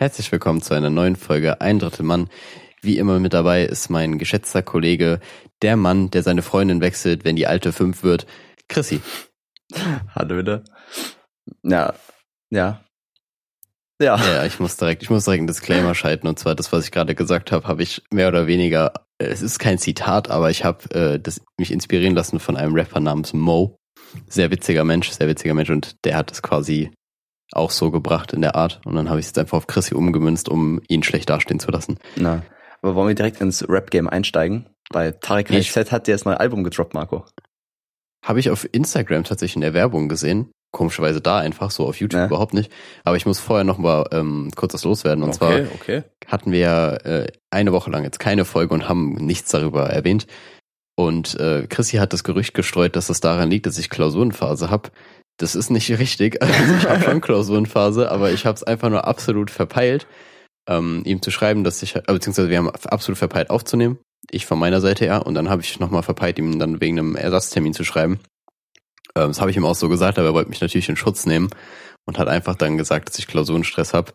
[0.00, 2.30] Herzlich willkommen zu einer neuen Folge Ein Drittel Mann.
[2.82, 5.18] Wie immer mit dabei ist mein geschätzter Kollege,
[5.60, 8.24] der Mann, der seine Freundin wechselt, wenn die alte fünf wird,
[8.68, 9.00] Chrissy.
[10.14, 10.62] Hallo wieder.
[11.64, 11.94] Ja,
[12.48, 12.80] ja.
[14.00, 14.16] Ja.
[14.18, 16.92] Ja, ich muss direkt, ich muss direkt einen Disclaimer schalten und zwar das, was ich
[16.92, 20.94] gerade gesagt habe, habe ich mehr oder weniger, es ist kein Zitat, aber ich habe
[20.94, 23.80] äh, das mich inspirieren lassen von einem Rapper namens Mo.
[24.28, 26.92] Sehr witziger Mensch, sehr witziger Mensch und der hat es quasi
[27.52, 29.94] auch so gebracht in der Art und dann habe ich es jetzt einfach auf Chrissy
[29.94, 31.98] umgemünzt, um ihn schlecht dastehen zu lassen.
[32.16, 32.42] Na,
[32.82, 34.66] aber wollen wir direkt ins Rap-Game einsteigen?
[34.90, 37.24] Weil Tarek nee, hat ja das neue Album gedroppt, Marco.
[38.24, 42.20] Habe ich auf Instagram tatsächlich in der Werbung gesehen komischerweise da einfach, so auf YouTube
[42.20, 42.26] ja.
[42.26, 42.70] überhaupt nicht.
[43.04, 45.24] Aber ich muss vorher noch mal ähm, kurz das loswerden.
[45.24, 46.02] Und okay, zwar okay.
[46.26, 50.26] hatten wir äh, eine Woche lang jetzt keine Folge und haben nichts darüber erwähnt.
[50.94, 54.90] Und äh, Chrissy hat das Gerücht gestreut, dass es daran liegt, dass ich Klausurenphase habe.
[55.38, 56.38] Das ist nicht richtig.
[56.42, 60.06] Also ich habe schon Klausurenphase, aber ich habe es einfach nur absolut verpeilt,
[60.68, 63.98] ähm, ihm zu schreiben, dass ich, äh, beziehungsweise wir haben absolut verpeilt aufzunehmen.
[64.30, 65.26] Ich von meiner Seite her.
[65.26, 68.20] Und dann habe ich nochmal verpeilt, ihm dann wegen einem Ersatztermin zu schreiben.
[69.14, 71.24] Ähm, das habe ich ihm auch so gesagt, aber er wollte mich natürlich in Schutz
[71.24, 71.48] nehmen
[72.04, 74.12] und hat einfach dann gesagt, dass ich Klausurenstress habe.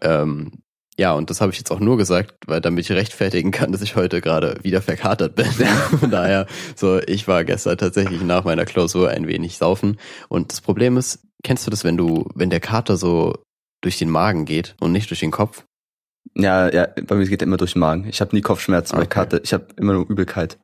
[0.00, 0.52] Ähm,
[0.98, 3.82] ja, und das habe ich jetzt auch nur gesagt, weil damit ich rechtfertigen kann, dass
[3.82, 5.46] ich heute gerade wieder verkatert bin.
[6.00, 9.98] Von daher, so, ich war gestern tatsächlich nach meiner Klausur ein wenig saufen.
[10.28, 13.34] Und das Problem ist, kennst du das, wenn du, wenn der Kater so
[13.82, 15.64] durch den Magen geht und nicht durch den Kopf?
[16.34, 18.08] Ja, ja, bei mir geht er immer durch den Magen.
[18.08, 19.04] Ich habe nie Kopfschmerzen okay.
[19.04, 19.44] bei Kater.
[19.44, 20.58] Ich habe immer nur Übelkeit.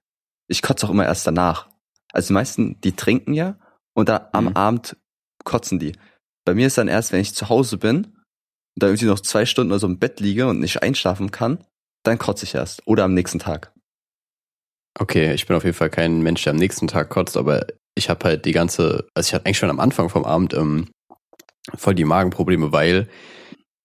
[0.48, 1.69] Ich kotze auch immer erst danach.
[2.10, 3.58] Also die meisten, die trinken ja
[3.94, 4.56] und da am mhm.
[4.56, 4.97] Abend
[5.44, 5.92] kotzen die.
[6.44, 8.16] Bei mir ist dann erst, wenn ich zu Hause bin
[8.75, 11.65] und da irgendwie noch zwei Stunden oder so im Bett liege und nicht einschlafen kann,
[12.05, 12.83] dann kotze ich erst.
[12.87, 13.73] Oder am nächsten Tag.
[14.98, 18.11] Okay, ich bin auf jeden Fall kein Mensch, der am nächsten Tag kotzt, aber ich
[18.11, 20.89] habe halt die ganze, also ich hatte eigentlich schon am Anfang vom Abend ähm,
[21.75, 23.09] voll die Magenprobleme, weil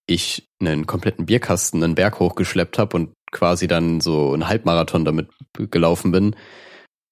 [0.07, 5.29] ich einen kompletten Bierkasten einen Berg hochgeschleppt habe und quasi dann so einen Halbmarathon damit
[5.53, 6.35] gelaufen bin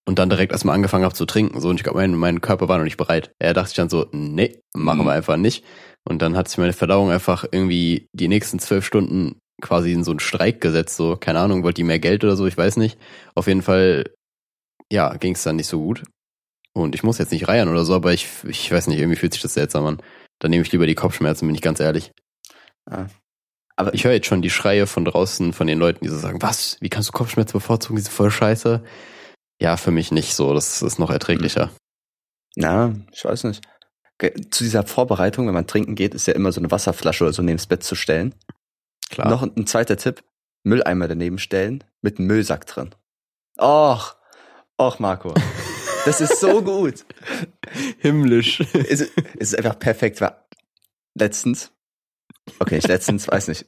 [0.07, 1.59] und dann direkt erstmal angefangen habe zu trinken.
[1.59, 3.33] So, und ich glaube, mein, mein Körper war noch nicht bereit.
[3.39, 5.05] Er dachte sich dann so, nee, machen mhm.
[5.05, 5.65] wir einfach nicht.
[6.07, 10.11] Und dann hat sich meine Verdauung einfach irgendwie die nächsten zwölf Stunden quasi in so
[10.11, 10.95] einen Streik gesetzt.
[10.95, 12.99] So, keine Ahnung, wollte die mehr Geld oder so, ich weiß nicht.
[13.33, 14.13] Auf jeden Fall,
[14.91, 16.03] ja, ging es dann nicht so gut.
[16.73, 19.33] Und ich muss jetzt nicht reiern oder so, aber ich, ich weiß nicht, irgendwie fühlt
[19.33, 20.01] sich das seltsam an.
[20.39, 22.11] Dann nehme ich lieber die Kopfschmerzen, bin ich ganz ehrlich.
[22.85, 23.07] Ah.
[23.77, 26.41] Aber ich höre jetzt schon die Schreie von draußen von den Leuten, die so sagen,
[26.41, 28.83] was, wie kannst du Kopfschmerzen bevorzugen, diese voll scheiße.
[29.61, 30.53] Ja, für mich nicht so.
[30.53, 31.71] Das ist noch erträglicher.
[32.55, 33.65] Ja, ich weiß nicht.
[34.17, 37.41] Zu dieser Vorbereitung, wenn man trinken geht, ist ja immer so eine Wasserflasche oder so
[37.41, 38.33] neben das Bett zu stellen.
[39.09, 39.29] Klar.
[39.29, 40.23] Noch ein zweiter Tipp.
[40.63, 42.95] Mülleimer daneben stellen mit einem Müllsack drin.
[43.59, 44.15] Och,
[44.77, 45.33] och Marco.
[46.05, 47.05] Das ist so gut.
[47.99, 48.61] Himmlisch.
[48.73, 50.21] Es ist, ist einfach perfekt.
[50.21, 50.47] War
[51.13, 51.71] letztens,
[52.59, 53.67] okay, ich letztens, weiß nicht,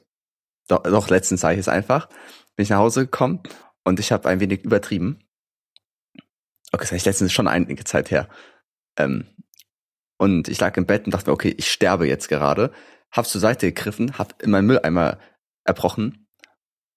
[0.66, 2.08] doch, doch letztens sage ich es einfach,
[2.56, 3.42] bin ich nach Hause gekommen
[3.84, 5.20] und ich habe ein wenig übertrieben
[6.72, 8.28] okay, das ist letztens schon einige Zeit her.
[8.96, 9.26] Ähm,
[10.18, 12.72] und ich lag im Bett und dachte mir, okay, ich sterbe jetzt gerade.
[13.10, 15.18] Hab's zur Seite gegriffen, hab in meinen Mülleimer
[15.64, 16.26] erbrochen.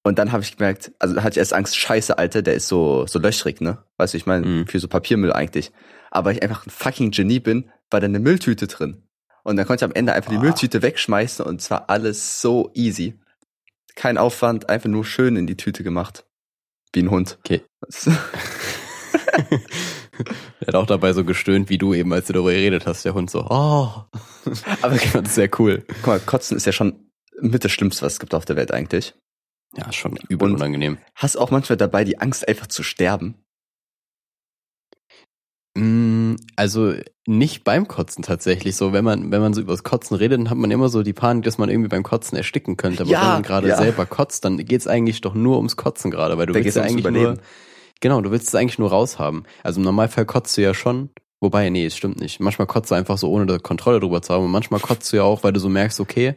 [0.04, 2.68] Und dann habe ich gemerkt, also da hatte ich erst Angst, scheiße, Alter, der ist
[2.68, 3.86] so, so löchrig, ne?
[3.98, 4.68] Weißt du, ich meine, mhm.
[4.68, 5.72] für so Papiermüll eigentlich.
[6.10, 9.08] Aber ich einfach ein fucking Genie bin, war da eine Mülltüte drin.
[9.44, 10.42] Und dann konnte ich am Ende einfach die ah.
[10.42, 13.20] Mülltüte wegschmeißen und zwar alles so easy.
[13.96, 16.26] Kein Aufwand, einfach nur schön in die Tüte gemacht.
[16.94, 17.38] Wie ein Hund.
[17.40, 17.64] Okay.
[20.60, 23.14] er hat auch dabei so gestöhnt, wie du eben, als du darüber geredet hast, der
[23.14, 23.90] Hund so, oh.
[24.82, 25.84] Aber ich fand das sehr cool.
[25.88, 28.72] Guck mal, Kotzen ist ja schon mit das Schlimmste, was es gibt auf der Welt
[28.72, 29.16] eigentlich.
[29.76, 30.98] Ja, schon übel Und unangenehm.
[31.16, 33.36] Hast auch manchmal dabei die Angst, einfach zu sterben?
[35.78, 36.96] Mm, also
[37.26, 38.76] nicht beim Kotzen tatsächlich.
[38.76, 41.04] So, wenn man, wenn man so über das Kotzen redet, dann hat man immer so
[41.04, 43.04] die Panik, dass man irgendwie beim Kotzen ersticken könnte.
[43.04, 43.78] Aber ja, wenn man gerade ja.
[43.78, 46.84] selber kotzt, dann geht's eigentlich doch nur ums Kotzen gerade, weil du da willst ja
[46.84, 47.34] eigentlich überleben.
[47.34, 47.38] nur
[48.02, 49.46] Genau, du willst es eigentlich nur raushaben.
[49.64, 51.10] Also im Normalfall kotzt du ja schon.
[51.40, 52.40] Wobei, nee, es stimmt nicht.
[52.40, 54.46] Manchmal kotzt du einfach so, ohne Kontrolle drüber zu haben.
[54.46, 56.36] Und manchmal kotzt du ja auch, weil du so merkst, okay,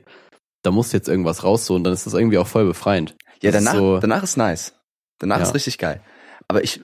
[0.63, 3.17] da muss jetzt irgendwas raus so und dann ist das irgendwie auch voll befreiend.
[3.43, 4.75] Ja, danach, ist so, danach ist nice.
[5.19, 5.43] Danach ja.
[5.43, 6.03] ist richtig geil.
[6.49, 6.83] Aber ich,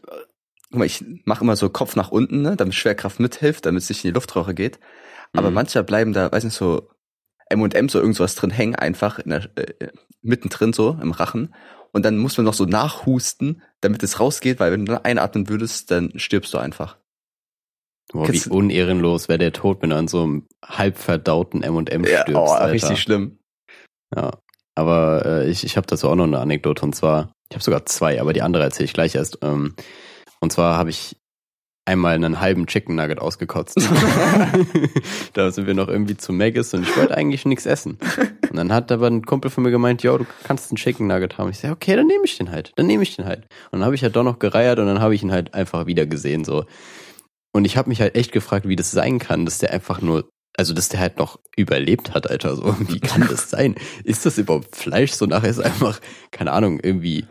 [0.70, 3.88] guck mal, ich mache immer so Kopf nach unten, ne, damit Schwerkraft mithilft, damit es
[3.88, 4.78] nicht in die Luftröhre geht.
[5.32, 5.54] Aber mhm.
[5.54, 6.90] mancher bleiben da, weiß nicht, so
[7.48, 9.88] M&M so irgendwas drin hängen, einfach in der, äh,
[10.22, 11.54] mittendrin so im Rachen
[11.92, 15.48] und dann muss man noch so nachhusten, damit es rausgeht, weil wenn du dann einatmen
[15.48, 16.98] würdest, dann stirbst du einfach.
[18.12, 22.22] Boah, wie unehrenlos wäre der Tod, wenn du an so einem halb verdauten M&M ja,
[22.22, 22.34] stirbst.
[22.34, 22.72] Oh, Alter.
[22.72, 23.38] richtig schlimm.
[24.14, 24.32] Ja,
[24.74, 27.86] aber äh, ich, ich habe dazu auch noch eine Anekdote und zwar, ich habe sogar
[27.86, 29.38] zwei, aber die andere erzähle ich gleich erst.
[29.42, 29.76] Ähm,
[30.40, 31.19] und zwar habe ich
[31.90, 33.76] einmal einen halben Chicken Nugget ausgekotzt.
[35.32, 37.98] da sind wir noch irgendwie zu Maggis und ich wollte eigentlich nichts essen.
[38.48, 41.36] Und dann hat aber ein Kumpel von mir gemeint, ja, du kannst einen Chicken Nugget
[41.36, 41.50] haben.
[41.50, 42.72] Ich sage, okay, dann nehme ich den halt.
[42.76, 43.48] Dann nehme ich den halt.
[43.70, 45.86] Und dann habe ich halt doch noch gereiert und dann habe ich ihn halt einfach
[45.86, 46.44] wieder gesehen.
[46.44, 46.64] So.
[47.52, 50.30] Und ich habe mich halt echt gefragt, wie das sein kann, dass der einfach nur,
[50.56, 52.54] also dass der halt noch überlebt hat, Alter.
[52.54, 53.74] So, wie kann das sein?
[54.04, 55.12] Ist das überhaupt Fleisch?
[55.12, 56.00] So nachher ist einfach,
[56.30, 57.26] keine Ahnung, irgendwie,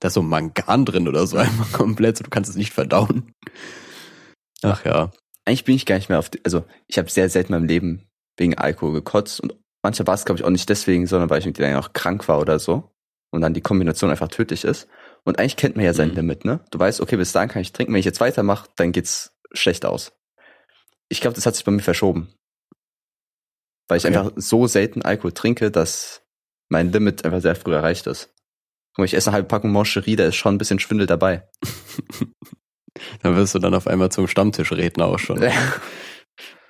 [0.00, 2.18] da ist so Mangan drin oder so, einfach komplett.
[2.18, 3.32] So, du kannst es nicht verdauen.
[4.62, 5.10] Ach ja.
[5.44, 7.68] Eigentlich bin ich gar nicht mehr auf, die, also ich habe sehr selten in meinem
[7.68, 11.40] Leben wegen Alkohol gekotzt und mancher war es, glaube ich, auch nicht deswegen, sondern weil
[11.40, 12.92] ich irgendwie dann auch krank war oder so
[13.30, 14.88] und dann die Kombination einfach tödlich ist.
[15.24, 16.16] Und eigentlich kennt man ja sein mhm.
[16.16, 16.64] Limit, ne?
[16.70, 19.84] Du weißt, okay, bis dahin kann ich trinken, wenn ich jetzt weitermache, dann geht's schlecht
[19.84, 20.12] aus.
[21.08, 22.32] Ich glaube, das hat sich bei mir verschoben.
[23.88, 24.16] Weil ich okay.
[24.16, 26.22] einfach so selten Alkohol trinke, dass
[26.68, 28.32] mein Limit einfach sehr früh erreicht ist.
[28.94, 31.48] Guck mal, ich esse eine halbe Packung Mancherie, da ist schon ein bisschen Schwindel dabei.
[33.22, 35.42] dann wirst du dann auf einmal zum Stammtischredner auch schon.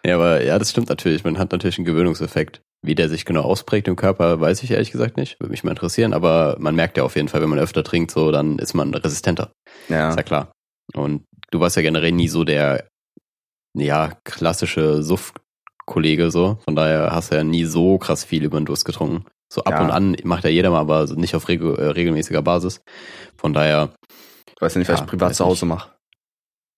[0.07, 1.25] ja, aber ja, das stimmt natürlich.
[1.25, 2.63] Man hat natürlich einen Gewöhnungseffekt.
[2.85, 5.39] Wie der sich genau ausprägt im Körper, weiß ich ehrlich gesagt nicht.
[5.39, 8.11] Würde mich mal interessieren, aber man merkt ja auf jeden Fall, wenn man öfter trinkt,
[8.11, 9.53] so, dann ist man resistenter.
[9.89, 10.09] Ja.
[10.09, 10.53] Ist ja klar.
[10.93, 12.89] Und du warst ja generell nie so der,
[13.75, 16.59] ja, klassische Suff-Kollege, so.
[16.65, 19.27] Von daher hast du ja nie so krass viel über den Durst getrunken.
[19.53, 19.85] So ab ja.
[19.85, 22.81] und an macht ja jeder mal, aber nicht auf regel, äh, regelmäßiger Basis.
[23.37, 23.91] Von daher.
[24.49, 25.91] Ich weiß ja nicht, was ja, ich privat zu Hause mache.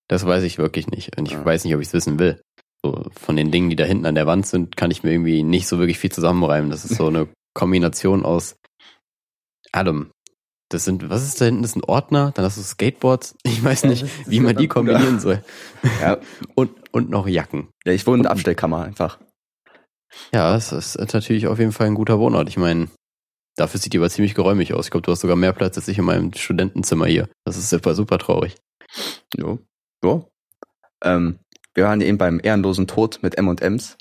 [0.09, 1.17] Das weiß ich wirklich nicht.
[1.17, 1.45] Und ich ja.
[1.45, 2.41] weiß nicht, ob ich es wissen will.
[2.85, 5.43] So, von den Dingen, die da hinten an der Wand sind, kann ich mir irgendwie
[5.43, 6.71] nicht so wirklich viel zusammenreimen.
[6.71, 8.56] Das ist so eine Kombination aus
[9.73, 10.11] allem.
[10.71, 11.62] Das sind, was ist da hinten?
[11.62, 13.37] Das sind Ordner, dann hast du Skateboards.
[13.45, 15.43] Ich weiß nicht, wie man die kombinieren soll.
[16.01, 16.19] Ja.
[16.55, 17.69] Und, und noch Jacken.
[17.85, 19.19] Ja, ich wohne in der Abstellkammer einfach.
[20.33, 22.49] Ja, das ist natürlich auf jeden Fall ein guter Wohnort.
[22.49, 22.89] Ich meine,
[23.57, 24.87] dafür sieht die aber ziemlich geräumig aus.
[24.87, 27.29] Ich glaube, du hast sogar mehr Platz als ich in meinem Studentenzimmer hier.
[27.45, 28.57] Das ist super, super traurig.
[29.37, 29.59] Jo.
[30.05, 30.31] Jo.
[31.03, 31.39] Ähm,
[31.73, 33.97] wir waren eben beim ehrenlosen Tod mit M&M's.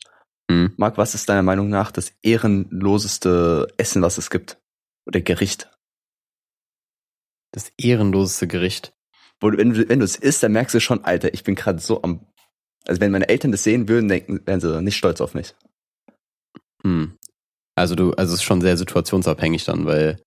[0.52, 0.74] Mhm.
[0.76, 4.62] Marc, was ist deiner Meinung nach das ehrenloseste Essen, was es gibt?
[5.08, 5.72] Oder Gericht?
[7.54, 8.94] Das ehrenloseste Gericht.
[9.40, 12.04] Wo, wenn, wenn du es isst, dann merkst du schon, Alter, ich bin gerade so
[12.04, 12.28] am.
[12.86, 15.56] Also wenn meine Eltern das sehen würden, denken, wären sie nicht stolz auf mich.
[16.84, 17.18] Hm.
[17.76, 20.22] Also du, also es ist schon sehr situationsabhängig dann, weil,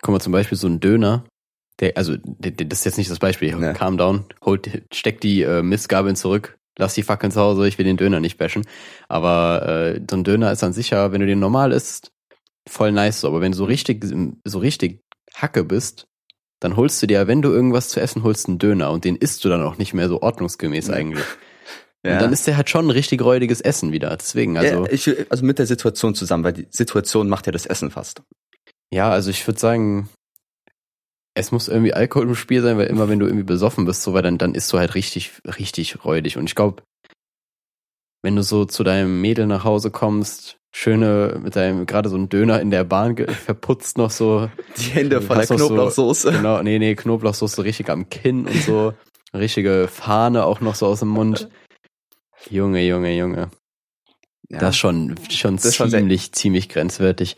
[0.00, 1.24] guck mal, zum Beispiel so ein Döner,
[1.80, 3.72] der, also das ist jetzt nicht das Beispiel, nee.
[3.72, 7.84] calm down, holt, steck die äh, Mistgabeln zurück, lass die Fackeln zu Hause, ich will
[7.84, 8.64] den Döner nicht bashen.
[9.08, 12.12] Aber äh, so ein Döner ist dann sicher, wenn du den normal isst,
[12.68, 13.28] voll nice so.
[13.28, 14.04] Aber wenn du so richtig,
[14.44, 15.02] so richtig
[15.34, 16.06] Hacke bist,
[16.60, 19.44] dann holst du dir, wenn du irgendwas zu essen holst, einen Döner und den isst
[19.44, 20.94] du dann auch nicht mehr so ordnungsgemäß ja.
[20.94, 21.24] eigentlich.
[22.06, 22.12] Ja.
[22.12, 24.16] Und dann ist der halt schon ein richtig räudiges Essen wieder.
[24.16, 24.84] Deswegen, also.
[24.86, 28.22] Ja, ich, also mit der Situation zusammen, weil die Situation macht ja das Essen fast.
[28.92, 30.08] Ja, also ich würde sagen,
[31.38, 34.12] es muss irgendwie Alkohol im Spiel sein, weil immer wenn du irgendwie besoffen bist, so,
[34.12, 36.36] weil dann, dann isst du halt richtig, richtig räudig.
[36.36, 36.82] Und ich glaube,
[38.22, 42.28] wenn du so zu deinem Mädel nach Hause kommst, schöne, mit deinem, gerade so ein
[42.28, 44.50] Döner in der Bahn verputzt noch so.
[44.76, 46.32] Die Hände von der Knoblauchsoße.
[46.32, 48.94] So, genau, nee, nee, Knoblauchsoße richtig am Kinn und so.
[49.32, 51.48] Richtige Fahne auch noch so aus dem Mund.
[52.50, 53.50] Junge, Junge, Junge.
[54.48, 54.58] Ja.
[54.58, 57.36] Das ist schon, schon das ziemlich, schon ziemlich grenzwertig.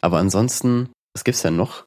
[0.00, 1.86] Aber ansonsten, was gibt's denn noch?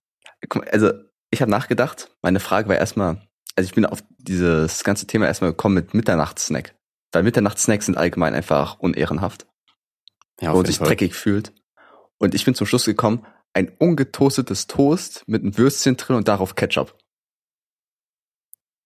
[0.71, 0.91] Also,
[1.33, 2.11] ich habe nachgedacht.
[2.21, 3.21] Meine Frage war erstmal,
[3.55, 6.75] also ich bin auf dieses ganze Thema erstmal gekommen mit Mitternachtssnack.
[7.11, 9.45] Weil Mitternachtssnacks sind allgemein einfach unehrenhaft.
[10.41, 10.87] Ja, und sich Fall.
[10.87, 11.53] dreckig fühlt.
[12.17, 16.55] Und ich bin zum Schluss gekommen, ein ungetoastetes Toast mit einem Würstchen drin und darauf
[16.55, 16.97] Ketchup.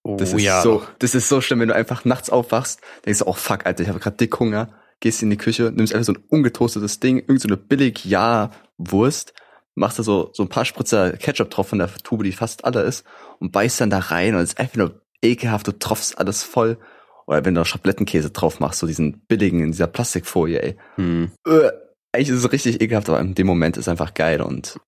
[0.03, 0.61] Das oh, ist ja.
[0.61, 3.83] so, das ist so schlimm, wenn du einfach nachts aufwachst, denkst du, oh fuck, Alter,
[3.83, 7.17] ich habe gerade dick Hunger, gehst in die Küche, nimmst einfach so ein ungetoastetes Ding,
[7.19, 9.33] irgend so billig ja Wurst,
[9.77, 12.81] machst da so so ein paar Spritzer Ketchup drauf von der Tube, die fast alle
[12.81, 13.05] ist,
[13.39, 16.77] und beißt dann da rein und es ist einfach nur ekelhaft, du tropfst alles voll.
[17.25, 20.77] Oder wenn du Schablettenkäse drauf machst, so diesen billigen in dieser Plastikfolie, ey.
[20.95, 21.31] Hm.
[21.45, 21.71] Äh,
[22.13, 24.79] eigentlich ist es richtig ekelhaft, aber in dem Moment ist es einfach geil und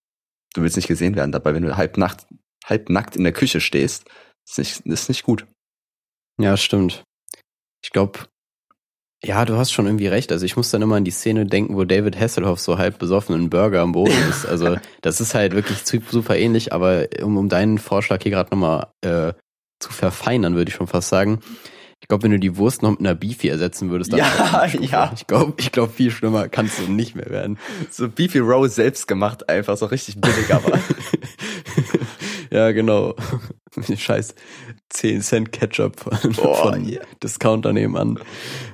[0.53, 2.27] du willst nicht gesehen werden dabei, wenn du halb, nacht,
[2.65, 4.05] halb nackt in der Küche stehst
[4.49, 5.45] ist nicht, ist nicht gut.
[6.39, 7.03] Ja, stimmt.
[7.83, 8.19] Ich glaube,
[9.23, 10.31] ja, du hast schon irgendwie recht.
[10.31, 13.35] Also ich muss dann immer an die Szene denken, wo David Hasselhoff so halb besoffen
[13.35, 14.45] einen Burger am Boden ist.
[14.45, 18.87] Also das ist halt wirklich super ähnlich, aber um, um deinen Vorschlag hier gerade nochmal
[19.01, 19.33] äh,
[19.79, 21.39] zu verfeinern, würde ich schon fast sagen.
[22.01, 25.11] Ich glaube, wenn du die Wurst noch mit einer Beefy ersetzen würdest, dann ja, ja.
[25.13, 27.59] Ich glaube, ich glaube, viel schlimmer kannst du nicht mehr werden.
[27.91, 30.71] So Beefy Row selbst gemacht, einfach so richtig billig, aber.
[32.51, 33.15] ja, genau.
[33.95, 34.35] Scheiß
[34.89, 37.03] 10 Cent Ketchup von, Boah, von yeah.
[37.23, 38.19] Discounter nebenan.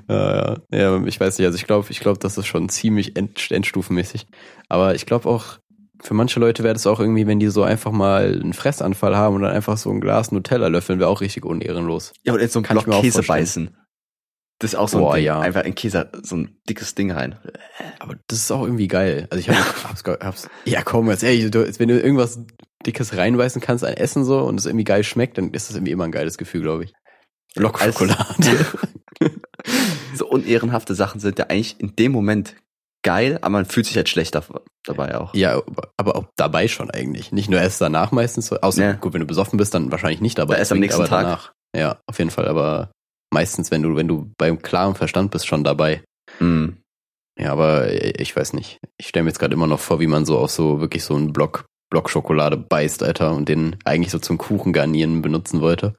[0.08, 3.51] Ja, ja, ich weiß nicht, also ich glaube, ich glaube, das ist schon ziemlich end,
[3.51, 4.27] endstufenmäßig.
[4.70, 5.60] Aber ich glaube auch,
[6.01, 9.36] für manche Leute wäre das auch irgendwie, wenn die so einfach mal einen Fressanfall haben
[9.36, 12.13] und dann einfach so ein Glas Nutella löffeln, wäre auch richtig unehrenlos.
[12.24, 13.75] Ja, und jetzt so ein Kann Block Käse beißen.
[14.60, 15.25] Das ist auch so Boah, ein Ding.
[15.25, 15.39] Ja.
[15.39, 17.38] Einfach in Käse, so ein dickes Ding rein.
[18.00, 19.27] Aber das ist auch irgendwie geil.
[19.29, 22.39] Also ich hab, hab's, hab's, ja komm, jetzt, ey, du, wenn du irgendwas
[22.86, 25.91] Dickes reinbeißen kannst, ein Essen so und es irgendwie geil schmeckt, dann ist das irgendwie
[25.91, 26.94] immer ein geiles Gefühl, glaube ich.
[27.55, 28.65] Blockschokolade.
[30.15, 32.55] so unehrenhafte Sachen sind ja eigentlich in dem Moment
[33.03, 34.36] geil, aber man fühlt sich halt schlecht
[34.86, 35.34] dabei auch.
[35.34, 35.62] Ja,
[35.96, 37.32] aber auch dabei schon eigentlich.
[37.32, 38.94] Nicht nur erst danach meistens, außer ja.
[38.94, 40.58] gut, wenn du besoffen bist, dann wahrscheinlich nicht dabei.
[40.58, 41.24] Erst am nächsten Tag.
[41.24, 41.53] Danach.
[41.75, 42.91] Ja, auf jeden Fall, aber
[43.32, 46.03] meistens, wenn du, wenn du beim klaren Verstand bist, schon dabei.
[46.39, 46.77] Mhm.
[47.39, 48.79] Ja, aber ich weiß nicht.
[48.98, 51.15] Ich stelle mir jetzt gerade immer noch vor, wie man so auf so wirklich so
[51.15, 55.96] einen Block, Block Schokolade beißt, Alter, und den eigentlich so zum Kuchen garnieren benutzen wollte.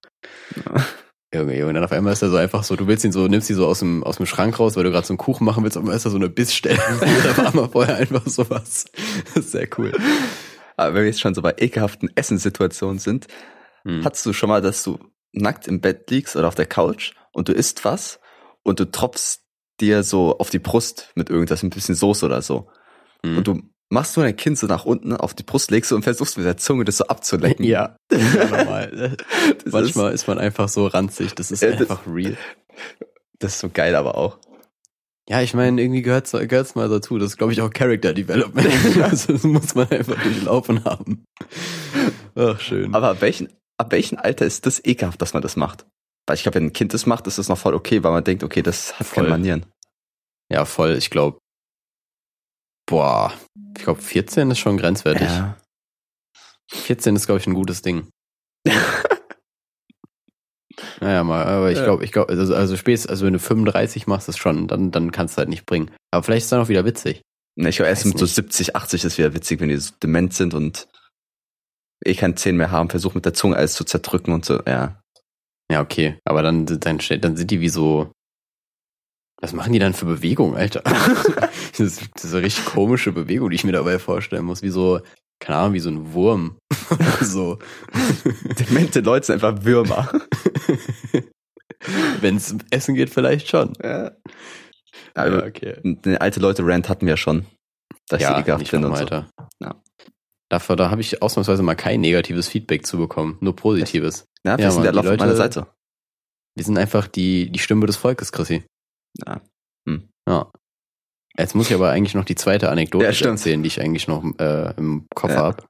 [0.57, 0.85] Ja.
[1.35, 3.51] Junge, Junge, dann auf einmal ist er so einfach so, du willst ihn so, nimmst
[3.51, 5.65] ihn so aus dem, aus dem Schrank raus, weil du gerade so einen Kuchen machen
[5.65, 6.79] willst, aber ist da so eine Bissstelle.
[7.25, 8.87] da war mal vorher einfach sowas.
[9.35, 9.93] Das ist sehr cool.
[10.77, 13.27] Aber wenn wir jetzt schon so bei ekelhaften Essenssituationen sind,
[13.85, 14.05] hm.
[14.05, 14.99] hattest du schon mal, dass du
[15.33, 18.21] nackt im Bett liegst oder auf der Couch und du isst was
[18.63, 19.43] und du tropfst
[19.81, 22.69] dir so auf die Brust mit irgendwas, ein bisschen Soße oder so.
[23.25, 23.39] Hm.
[23.39, 26.37] Und du machst du dein Kind so nach unten auf die Brust legst und versuchst
[26.37, 27.65] mit der Zunge das so abzulecken.
[27.65, 29.17] Ja, ja normal.
[29.67, 32.37] Manchmal ist, ist, man einfach so ranzig, das ist ja, einfach das, real.
[33.39, 34.39] Das ist so geil aber auch.
[35.29, 37.19] Ja, ich meine, irgendwie gehört's, gehört's mal dazu.
[37.19, 38.69] Das ist, glaube ich, auch Character Development.
[39.03, 41.25] also das muss man einfach durchlaufen haben.
[42.37, 42.95] Ach, schön.
[42.95, 45.85] Aber ab welchen, ab welchem Alter ist das ekelhaft, dass man das macht?
[46.27, 48.23] Weil ich glaube, wenn ein Kind das macht, ist das noch voll okay, weil man
[48.23, 49.25] denkt, okay, das hat voll.
[49.25, 49.67] keine Manieren.
[50.49, 50.97] Ja, voll.
[50.97, 51.39] Ich glaube,
[52.87, 53.33] boah,
[53.77, 55.29] ich glaube 14 ist schon grenzwertig.
[55.29, 55.57] Ja.
[56.71, 58.09] 14 ist, glaube ich, ein gutes Ding.
[61.01, 64.29] naja, mal, aber ich glaube, ich glaube, also, also spätestens, also wenn du 35 machst,
[64.29, 65.91] ist schon, dann, dann kannst du halt nicht bringen.
[66.11, 67.23] Aber vielleicht ist dann auch wieder witzig.
[67.59, 70.35] Ne, ich glaube, erst mit so 70, 80 ist wieder witzig, wenn die so dement
[70.35, 70.89] sind und
[72.05, 75.01] eh keine Zähne mehr haben, versuchen mit der Zunge alles zu zerdrücken und so, ja.
[75.71, 76.19] Ja, okay.
[76.25, 78.13] Aber dann, dann, dann sind die wie so,
[79.41, 80.83] was machen die dann für Bewegungen, Alter?
[80.83, 84.71] das, ist, das ist eine richtig komische Bewegung, die ich mir dabei vorstellen muss, wie
[84.71, 85.01] so,
[85.41, 86.59] keine Ahnung, wie so ein Wurm.
[87.21, 87.59] so.
[88.59, 90.11] Demente Leute sind einfach Würmer.
[92.21, 93.75] Wenn es Essen geht, vielleicht schon.
[93.83, 94.13] Ja.
[95.15, 95.97] Also, ja, okay.
[96.05, 97.47] Eine alte Leute-Rant hatten wir ja schon.
[98.09, 99.25] Dass ja, ich ekelhaft finde und so.
[99.61, 99.83] Ja.
[100.49, 104.27] Dafür, da habe ich ausnahmsweise mal kein negatives Feedback zu bekommen, nur positives.
[104.45, 105.67] Ja, wir ja, sind der Lauf auf meiner Seite.
[106.55, 108.65] Wir sind einfach die, die Stimme des Volkes, Chrissy.
[109.25, 109.41] Ja.
[109.89, 110.09] Hm.
[110.29, 110.51] ja.
[111.39, 114.25] Jetzt muss ich aber eigentlich noch die zweite Anekdote ja, erzählen, die ich eigentlich noch
[114.39, 115.37] äh, im Kopf ja.
[115.37, 115.65] habe.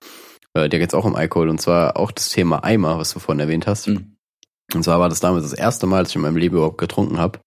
[0.55, 3.41] Äh, der geht auch um Alkohol und zwar auch das Thema Eimer, was du vorhin
[3.41, 3.89] erwähnt hast.
[3.89, 4.17] Mhm.
[4.75, 7.19] Und zwar war das damals das erste Mal, dass ich in meinem Leben überhaupt getrunken
[7.19, 7.41] habe.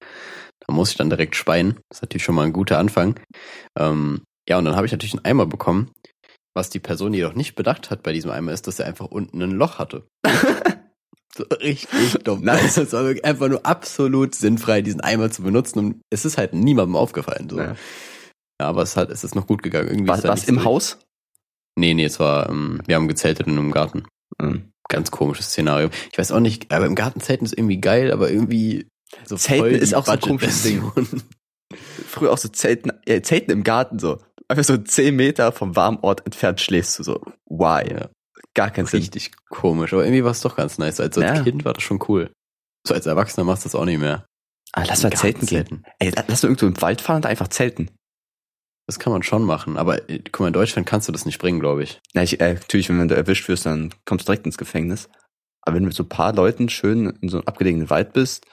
[0.65, 1.79] Da muss ich dann direkt speien.
[1.89, 3.19] Das ist natürlich schon mal ein guter Anfang.
[3.77, 5.91] Ähm, ja, und dann habe ich natürlich einen Eimer bekommen.
[6.55, 9.41] Was die Person jedoch nicht bedacht hat bei diesem Eimer ist, dass er einfach unten
[9.41, 10.07] ein Loch hatte.
[11.39, 12.41] So richtig dumm.
[12.43, 16.37] Nein, es war wirklich einfach nur absolut sinnfrei, diesen Eimer zu benutzen und es ist
[16.37, 17.47] halt niemandem aufgefallen.
[17.49, 17.59] So.
[17.59, 17.75] Ja.
[18.59, 19.87] ja aber es, hat, es ist noch gut gegangen.
[19.87, 20.97] Irgendwie war es im so Haus?
[21.77, 24.03] Nee, nee, es war, ähm, wir haben gezeltet in einem Garten.
[24.37, 24.73] Mhm.
[24.89, 25.89] Ganz komisches Szenario.
[26.11, 28.89] Ich weiß auch nicht, aber im Garten zelten ist irgendwie geil, aber irgendwie
[29.23, 30.91] so Zelten ist auch so ein komisches Ding.
[32.05, 34.19] Früher auch so Zelten, äh, Zelten im Garten so.
[34.49, 37.21] Einfach so zehn Meter vom warmen Ort entfernt schläfst du so.
[37.45, 37.93] Why?
[37.93, 38.09] Ja
[38.59, 38.99] gar keinen Sinn.
[38.99, 40.99] Richtig komisch, aber irgendwie war es doch ganz nice.
[40.99, 41.43] Als, als ja.
[41.43, 42.29] Kind war das schon cool.
[42.85, 44.25] So als Erwachsener machst du das auch nicht mehr.
[44.73, 45.85] Ah, lass mal zelten gehen.
[45.97, 47.89] Ey, lass mal irgendwo im Wald fahren und einfach zelten.
[48.85, 51.39] Das kann man schon machen, aber äh, guck mal, in Deutschland kannst du das nicht
[51.39, 52.01] bringen, glaube ich.
[52.13, 55.07] Ja, ich, äh, natürlich, wenn du erwischt wirst, dann kommst du direkt ins Gefängnis.
[55.61, 58.45] Aber wenn du mit so ein paar Leuten schön in so einem abgelegenen Wald bist,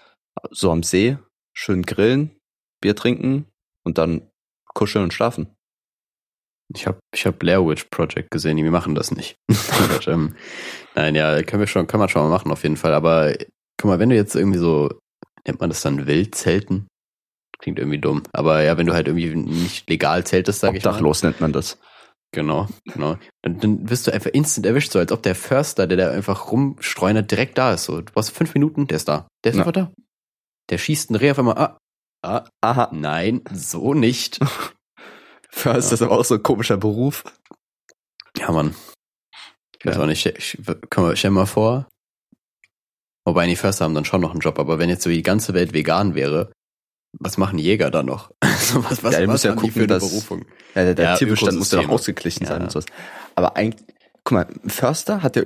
[0.51, 1.19] so am See,
[1.53, 2.37] schön grillen,
[2.81, 3.47] Bier trinken
[3.83, 4.31] und dann
[4.73, 5.56] kuscheln und schlafen.
[6.75, 9.37] Ich habe ich hab Blair Witch Project gesehen, wir machen das nicht.
[10.07, 10.35] ähm,
[10.95, 12.93] nein, ja, können wir schon, können wir schon mal machen auf jeden Fall.
[12.93, 13.35] Aber
[13.79, 14.91] guck mal, wenn du jetzt irgendwie so,
[15.47, 16.89] nennt man das dann Wildzelten?
[17.59, 18.23] Klingt irgendwie dumm.
[18.33, 20.91] Aber ja, wenn du halt irgendwie nicht legal zeltest, sag ich mal.
[20.91, 21.79] Obdachlos nennt man das.
[22.33, 23.17] Genau, genau.
[23.43, 26.51] Dann, dann wirst du einfach instant erwischt, so als ob der Förster, der da einfach
[26.51, 27.85] rumstreunert, direkt da ist.
[27.85, 29.27] So, du brauchst fünf Minuten, der ist da.
[29.45, 29.63] Der ist ja.
[29.63, 29.93] einfach da.
[30.69, 31.79] Der schießt einen Reh auf einmal, ah,
[32.23, 34.41] ah, aha, nein, so nicht.
[35.57, 37.25] Förster ist aber auch so ein komischer Beruf.
[38.37, 38.75] Ja, Mann.
[39.79, 40.03] Ich weiß ja.
[40.03, 40.59] auch nicht, ich,
[40.91, 41.89] kann man, stell mal vor.
[43.25, 45.55] Wobei die Förster haben dann schon noch einen Job, aber wenn jetzt so die ganze
[45.55, 46.53] Welt vegan wäre,
[47.19, 48.31] was machen Jäger da noch?
[48.43, 50.45] Also was, was, ja, was muss ja gucken, für dass, Berufung?
[50.75, 52.49] Ja, der, der ja, Tierbestand muss ja noch ausgeglichen ja.
[52.49, 52.87] sein und sowas.
[53.35, 53.87] Aber eigentlich,
[54.25, 55.43] guck mal, Förster hat ja,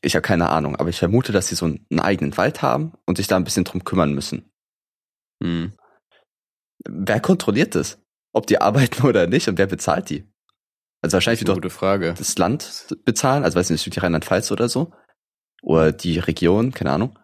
[0.00, 3.16] ich habe keine Ahnung, aber ich vermute, dass sie so einen eigenen Wald haben und
[3.16, 4.50] sich da ein bisschen drum kümmern müssen.
[5.42, 5.72] Hm.
[6.84, 8.01] Wer kontrolliert das?
[8.32, 10.28] Ob die arbeiten oder nicht und wer bezahlt die?
[11.02, 12.14] Also wahrscheinlich wird gute Frage.
[12.16, 14.92] das Land bezahlen, also weiß nicht, die Rheinland-Pfalz oder so.
[15.60, 17.18] Oder die Region, keine Ahnung.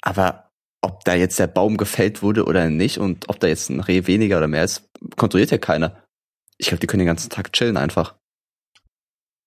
[0.00, 3.80] Aber ob da jetzt der Baum gefällt wurde oder nicht und ob da jetzt ein
[3.80, 6.02] Reh weniger oder mehr ist, kontrolliert ja keiner.
[6.56, 8.14] Ich glaube, die können den ganzen Tag chillen einfach.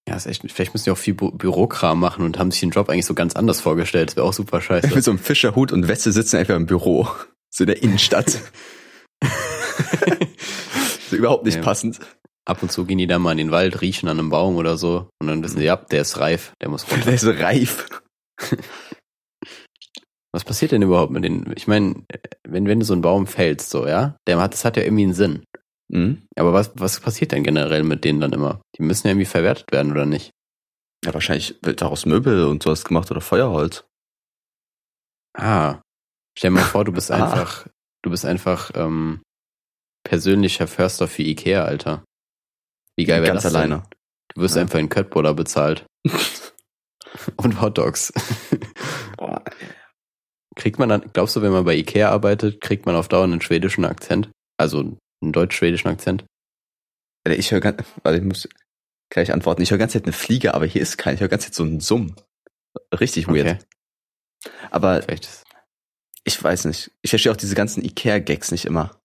[0.07, 2.71] Ja, ist echt, vielleicht müssen die auch viel Bü Bürokram machen und haben sich den
[2.71, 4.09] Job eigentlich so ganz anders vorgestellt.
[4.09, 4.93] Das wäre auch super scheiße.
[4.93, 7.07] Mit so einem Fischerhut und Weste sitzen einfach im Büro.
[7.53, 8.39] So in der Innenstadt.
[11.12, 11.62] So überhaupt nicht ja.
[11.62, 12.00] passend.
[12.44, 14.75] Ab und zu gehen die da mal in den Wald, riechen an einem Baum oder
[14.75, 17.06] so und dann wissen sie, ja, der ist reif, der muss runter.
[17.06, 17.88] Der ist reif.
[20.34, 22.03] Was passiert denn überhaupt mit den, ich meine,
[22.48, 25.03] wenn, wenn du so einen Baum fällst, so, ja, der hat, das hat ja irgendwie
[25.03, 25.44] einen Sinn.
[25.89, 26.24] Mhm.
[26.38, 28.62] Aber was, was passiert denn generell mit denen dann immer?
[28.77, 30.32] Die müssen ja irgendwie verwertet werden, oder nicht?
[31.03, 33.84] Ja, wahrscheinlich wird daraus Möbel und sowas gemacht oder Feuerholz.
[35.34, 35.82] Ah.
[36.38, 37.15] Stell dir mal vor, du bist ah.
[37.15, 37.68] einfach,
[38.03, 39.22] du bist einfach ähm,
[40.03, 42.03] persönlicher Förster für Ikea, Alter.
[42.98, 43.84] Wie geil wäre das Ganz alleine.
[44.34, 44.62] Du wirst ja.
[44.62, 45.86] einfach in Köttbullar bezahlt.
[47.38, 48.13] und Hotdogs.
[50.55, 53.41] Kriegt man dann, glaubst du, wenn man bei Ikea arbeitet, kriegt man auf Dauer einen
[53.41, 54.29] schwedischen Akzent?
[54.58, 56.25] Also einen deutsch-schwedischen Akzent?
[57.27, 58.50] Ich höre ganz, weil ich muss
[59.10, 59.62] gleich antworten.
[59.62, 61.15] Ich höre ganz Zeit eine Fliege, aber hier ist kein.
[61.15, 62.15] Ich höre ganz Zeit so einen Summ.
[63.00, 63.48] Richtig weird.
[63.48, 63.58] Okay.
[64.72, 65.01] Aber
[66.24, 66.91] ich weiß nicht.
[67.01, 69.00] Ich verstehe auch diese ganzen Ikea-Gags nicht immer.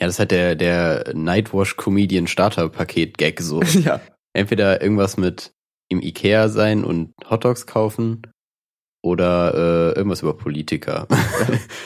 [0.00, 3.62] Ja, das hat der, der Nightwash Comedian Starter Paket Gag so.
[3.84, 4.00] ja.
[4.32, 5.52] Entweder irgendwas mit
[5.88, 8.22] im Ikea sein und Hotdogs kaufen
[9.02, 11.06] oder äh, irgendwas über Politiker.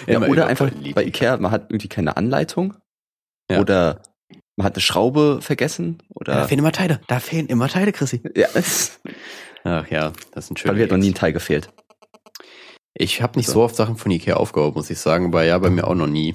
[0.06, 0.94] ja, oder einfach Politiker.
[0.94, 2.74] bei Ikea, man hat irgendwie keine Anleitung
[3.50, 3.60] ja.
[3.60, 4.02] oder
[4.56, 6.32] man hat eine Schraube vergessen oder.
[6.32, 7.00] Ja, da fehlen immer Teile.
[7.06, 8.22] Da fehlen immer Teile, Chrissy.
[8.34, 8.48] Ja.
[9.64, 10.72] Ach ja, das ist ein schöner.
[10.72, 11.70] Bei mir hat noch nie ein Teil gefehlt.
[12.94, 13.54] Ich habe nicht so.
[13.54, 16.06] so oft Sachen von Ikea aufgehoben, muss ich sagen, aber ja, bei mir auch noch
[16.06, 16.34] nie.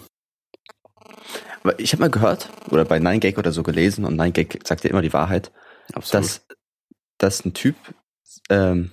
[1.64, 4.90] Aber ich habe mal gehört oder bei 9gag oder so gelesen und 9gag sagt ja
[4.90, 5.52] immer die Wahrheit,
[5.94, 6.26] Absolut.
[6.26, 6.46] dass
[7.18, 7.76] dass ein Typ
[8.50, 8.92] ähm,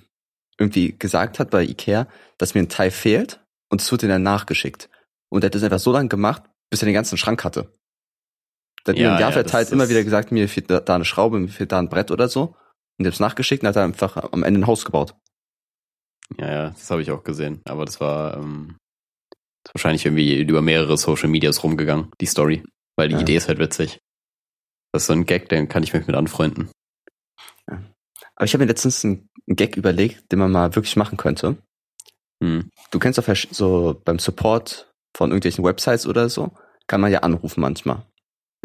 [0.59, 2.07] irgendwie gesagt hat bei Ikea,
[2.39, 4.89] dass mir ein Teil fehlt und es wird ihm dann nachgeschickt.
[5.29, 7.73] Und er hat das einfach so lange gemacht, bis er den ganzen Schrank hatte.
[8.87, 11.05] Der hat ja, mir im Jahr ja, verteilt immer wieder gesagt, mir fehlt da eine
[11.05, 12.55] Schraube, mir fehlt da ein Brett oder so.
[12.99, 15.15] Und er hat es nachgeschickt und hat er einfach am Ende ein Haus gebaut.
[16.39, 17.61] Ja, ja, das habe ich auch gesehen.
[17.65, 18.77] Aber das war ähm,
[19.65, 22.63] das wahrscheinlich irgendwie über mehrere Social Medias rumgegangen, die Story.
[22.97, 23.21] Weil die ja.
[23.21, 24.01] Idee ist halt witzig.
[24.93, 26.71] Das ist so ein Gag, den kann ich mich mit anfreunden.
[27.69, 27.83] Ja.
[28.35, 31.57] Aber ich habe mir letztens einen Gag überlegt, den man mal wirklich machen könnte.
[32.43, 32.71] Hm.
[32.91, 36.53] Du kennst doch so beim Support von irgendwelchen Websites oder so,
[36.87, 38.07] kann man ja anrufen manchmal.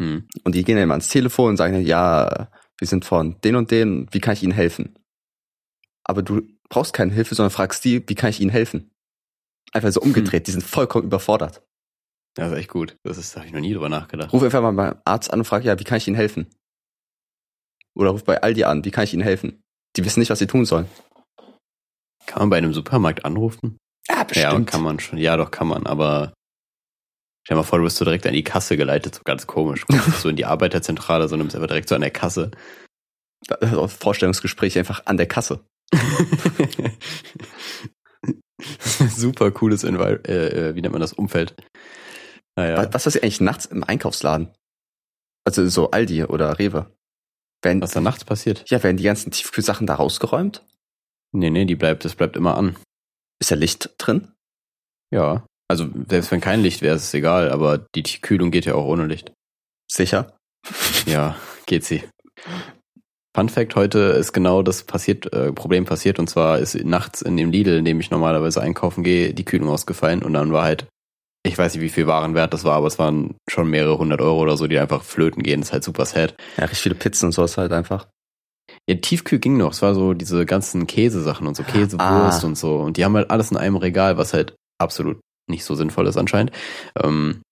[0.00, 0.26] Hm.
[0.44, 3.70] Und die gehen dann immer ans Telefon und sagen, ja, wir sind von den und
[3.70, 4.98] den, wie kann ich Ihnen helfen?
[6.04, 8.90] Aber du brauchst keine Hilfe, sondern fragst die, wie kann ich Ihnen helfen?
[9.72, 10.44] Einfach so umgedreht, hm.
[10.44, 11.62] die sind vollkommen überfordert.
[12.34, 12.96] Das ist echt gut.
[13.02, 14.32] Das ist, da habe ich noch nie drüber nachgedacht.
[14.32, 16.46] Ruf einfach mal beim Arzt an und frag, ja, wie kann ich Ihnen helfen?
[17.94, 19.62] Oder ruf bei Aldi an, wie kann ich Ihnen helfen?
[19.96, 20.86] Die wissen nicht, was sie tun sollen.
[22.26, 23.78] Kann man bei einem Supermarkt anrufen?
[24.08, 24.52] Ja, bestimmt.
[24.52, 25.18] Ja, kann man schon.
[25.18, 26.34] Ja, doch, kann man, aber
[27.44, 29.86] stell dir mal vor, du wirst so direkt an die Kasse geleitet, so ganz komisch.
[29.88, 32.50] Du kommst so in die Arbeiterzentrale, so nimmst einfach direkt so an der Kasse.
[33.48, 35.64] Also Vorstellungsgespräch einfach an der Kasse.
[39.16, 41.54] Super cooles Envir äh, äh, wie nennt man das Umfeld.
[42.56, 42.78] Naja.
[42.78, 44.48] Was, was passiert eigentlich nachts im Einkaufsladen?
[45.44, 46.90] Also so Aldi oder Rewe?
[47.62, 48.64] Werden, Was da nachts passiert?
[48.68, 50.64] Ja, werden die ganzen Tiefkühlsachen da rausgeräumt?
[51.32, 52.76] Nee, nee, die bleibt, das bleibt immer an.
[53.40, 54.32] Ist da Licht drin?
[55.10, 55.46] Ja.
[55.68, 58.86] Also selbst wenn kein Licht wäre, ist es egal, aber die Kühlung geht ja auch
[58.86, 59.32] ohne Licht.
[59.90, 60.38] Sicher?
[61.06, 62.02] Ja, geht sie.
[63.36, 67.36] Fun Fact, heute ist genau das passiert, äh, Problem passiert und zwar ist nachts in
[67.36, 70.86] dem Lidl, in dem ich normalerweise einkaufen gehe, die Kühlung ausgefallen und dann war halt
[71.46, 74.40] ich weiß nicht, wie viel Warenwert das war, aber es waren schon mehrere hundert Euro
[74.40, 75.60] oder so, die einfach flöten gehen.
[75.60, 76.34] Das ist halt super sad.
[76.56, 78.08] Ja, richtig viele Pizzen und sowas halt einfach.
[78.88, 79.72] Ja, Tiefkühl ging noch.
[79.72, 82.46] Es war so diese ganzen Käsesachen und so Käsewurst ah.
[82.46, 82.78] und so.
[82.78, 86.16] Und die haben halt alles in einem Regal, was halt absolut nicht so sinnvoll ist
[86.16, 86.50] anscheinend.
[87.00, 87.42] Ähm,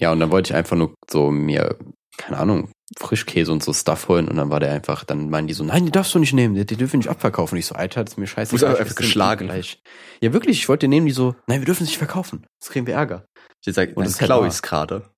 [0.00, 1.76] ja, und dann wollte ich einfach nur so mir,
[2.16, 5.54] keine Ahnung, Frischkäse und so Stuff holen und dann war der einfach, dann meinen die
[5.54, 7.56] so, nein, die darfst du nicht nehmen, die, die dürfen nicht abverkaufen.
[7.56, 8.50] Und ich so, Alter, das ist mir scheiße.
[8.50, 9.46] Du bist einfach geschlagen.
[9.46, 9.82] Gleich.
[10.20, 12.46] Ja, wirklich, ich wollte den nehmen, die so, nein, wir dürfen es nicht verkaufen.
[12.60, 13.26] Das kriegen wir Ärger.
[13.64, 15.10] Ich sag, und das klaue ich gerade.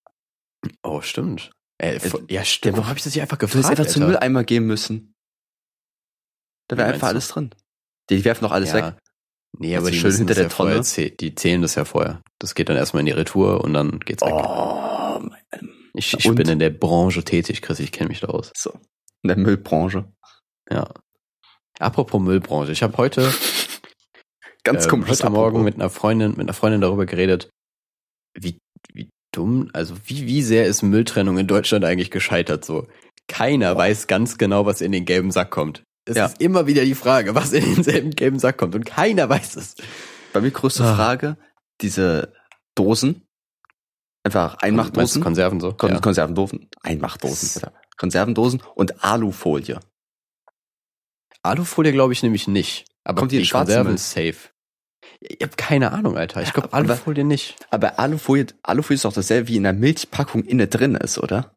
[0.82, 1.50] Oh, stimmt.
[1.76, 2.78] Äh, ja, stimmt.
[2.78, 3.64] Warum habe ich das hier einfach gefragt?
[3.64, 5.14] Du hättest einfach zum Mülleimer gehen müssen.
[6.68, 7.50] Da wäre einfach alles drin.
[8.10, 8.76] Die werfen doch alles ja.
[8.76, 8.94] weg.
[9.58, 10.82] Nee, aber die schön hinter der ja Tonne.
[10.82, 12.22] Die zählen das ja vorher.
[12.38, 14.32] Das geht dann erstmal in die Retour und dann geht's weg.
[14.32, 18.52] Oh, mein ich, ich bin in der Branche tätig, Chris, ich kenne mich da aus.
[18.56, 18.72] So.
[19.22, 20.12] In der Müllbranche.
[20.70, 20.92] Ja.
[21.78, 23.22] Apropos Müllbranche, ich habe heute
[24.64, 25.30] ganz äh, heute Apropos.
[25.30, 27.50] Morgen mit einer Freundin mit einer Freundin darüber geredet,
[28.34, 28.58] wie
[28.92, 32.86] wie dumm, also wie wie sehr ist Mülltrennung in Deutschland eigentlich gescheitert so.
[33.28, 33.78] keiner oh.
[33.78, 35.82] weiß ganz genau, was in den gelben Sack kommt.
[36.04, 36.26] Es ja.
[36.26, 39.76] ist immer wieder die Frage, was in denselben gelben Sack kommt und keiner weiß es.
[40.32, 40.94] Bei mir größte ah.
[40.94, 41.36] Frage,
[41.80, 42.32] diese
[42.74, 43.27] Dosen,
[44.36, 45.22] einfach Einmachdosen.
[45.22, 45.72] Konserven so?
[45.72, 46.00] Kon ja.
[46.00, 47.62] Konservendosen, Einmachdosen,
[47.96, 49.80] Konservendosen und Alufolie.
[51.42, 52.86] Alufolie glaube ich nämlich nicht.
[53.04, 54.36] Aber Kommt die, die Konserven safe.
[55.20, 56.42] Ich habe keine Ahnung, Alter.
[56.42, 57.56] Ich glaube Alufolie nicht.
[57.70, 61.54] Aber Alufolie, Alufolie ist doch dasselbe wie in der Milchpackung inne drin ist, oder?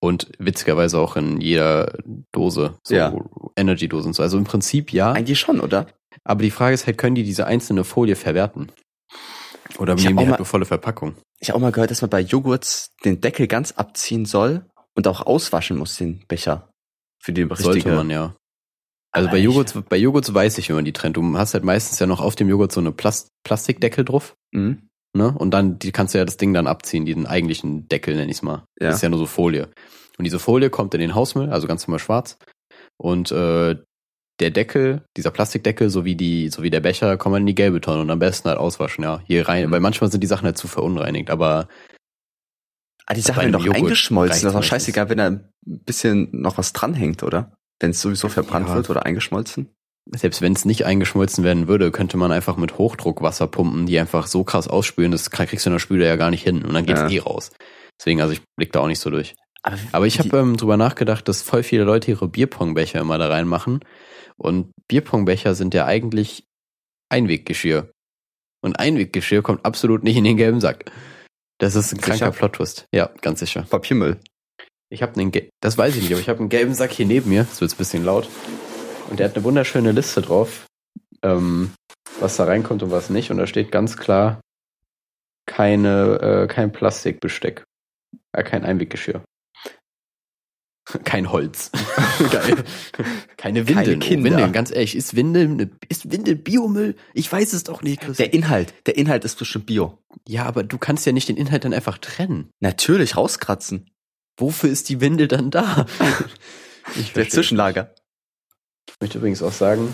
[0.00, 1.98] Und witzigerweise auch in jeder
[2.32, 3.12] Dose, so ja.
[3.56, 4.12] Energy-Dosen.
[4.12, 4.22] So.
[4.22, 5.12] Also im Prinzip ja.
[5.12, 5.88] Eigentlich schon, oder?
[6.24, 8.70] Aber die Frage ist halt, können die diese einzelne Folie verwerten?
[9.76, 11.16] Oder ich nehmen die halt mal, eine volle Verpackung?
[11.40, 15.06] Ich habe auch mal gehört, dass man bei Joghurts den Deckel ganz abziehen soll und
[15.06, 16.70] auch auswaschen muss, den Becher.
[17.20, 17.62] Für die richtige.
[17.62, 18.34] Sollte man, ja.
[19.10, 21.16] Also bei Joghurts, bei Joghurts weiß ich, wenn man die trennt.
[21.16, 24.34] Du hast halt meistens ja noch auf dem Joghurt so eine Plast Plastikdeckel drauf.
[24.52, 24.88] Mhm.
[25.16, 25.34] Ne?
[25.36, 28.42] Und dann die kannst du ja das Ding dann abziehen, diesen eigentlichen Deckel, nenn ich's
[28.42, 28.64] mal.
[28.78, 28.88] Ja.
[28.88, 29.68] Das ist ja nur so Folie.
[30.18, 32.38] Und diese Folie kommt in den Hausmüll, also ganz normal schwarz.
[32.96, 33.76] Und äh,
[34.40, 38.10] der Deckel, dieser Plastikdeckel, sowie die, sowie der Becher, kommen in die gelbe Tonne und
[38.10, 39.20] am besten halt auswaschen, ja.
[39.26, 39.72] Hier rein, mhm.
[39.72, 41.68] weil manchmal sind die Sachen halt zu verunreinigt, aber.
[43.06, 44.42] Ah, die Sachen werden doch Joghurt eingeschmolzen.
[44.42, 47.52] Das ist doch scheißegal, wenn da ein bisschen noch was dranhängt, oder?
[47.80, 48.74] Wenn es sowieso verbrannt ja.
[48.74, 49.70] wird oder eingeschmolzen?
[50.10, 53.98] Selbst wenn es nicht eingeschmolzen werden würde, könnte man einfach mit Hochdruck Wasser pumpen, die
[53.98, 56.72] einfach so krass ausspülen, das kriegst du in der Spüle ja gar nicht hin und
[56.72, 57.08] dann geht's ja.
[57.08, 57.50] eh raus.
[57.98, 59.34] Deswegen, also ich blick da auch nicht so durch.
[59.62, 63.28] Aber, Aber ich habe ähm, drüber nachgedacht, dass voll viele Leute ihre Bierpongbecher immer da
[63.28, 63.80] reinmachen.
[64.38, 66.44] Und Bierpongbecher sind ja eigentlich
[67.10, 67.90] Einweggeschirr.
[68.62, 70.90] Und Einweggeschirr kommt absolut nicht in den gelben Sack.
[71.58, 72.86] Das ist ein kranker Plot-Twist.
[72.94, 73.66] Ja, ganz sicher.
[73.68, 74.20] Papiermüll.
[74.90, 77.28] Ich habe einen, das weiß ich nicht, aber ich habe einen gelben Sack hier neben
[77.28, 77.42] mir.
[77.42, 78.28] Es wird ein bisschen laut.
[79.10, 80.66] Und der hat eine wunderschöne Liste drauf,
[81.22, 81.72] ähm,
[82.20, 83.30] was da reinkommt und was nicht.
[83.30, 84.40] Und da steht ganz klar
[85.46, 87.64] keine, äh, kein Plastikbesteck,
[88.32, 89.22] äh, kein Einweggeschirr.
[91.04, 91.70] Kein Holz.
[92.32, 92.64] Geil.
[93.36, 93.86] Keine Windeln.
[93.86, 94.30] Keine Kinder.
[94.30, 96.96] Oh, Windeln, ganz ehrlich, ist Windeln, ist Windel Biomüll?
[97.12, 98.16] Ich weiß es doch nicht, Chris.
[98.16, 99.98] Der Inhalt, der Inhalt ist bestimmt Bio.
[100.26, 102.50] Ja, aber du kannst ja nicht den Inhalt dann einfach trennen.
[102.60, 103.90] Natürlich, rauskratzen.
[104.38, 105.86] Wofür ist die Windel dann da?
[106.96, 107.94] Ich Der Zwischenlager.
[108.88, 109.92] Ich möchte übrigens auch sagen,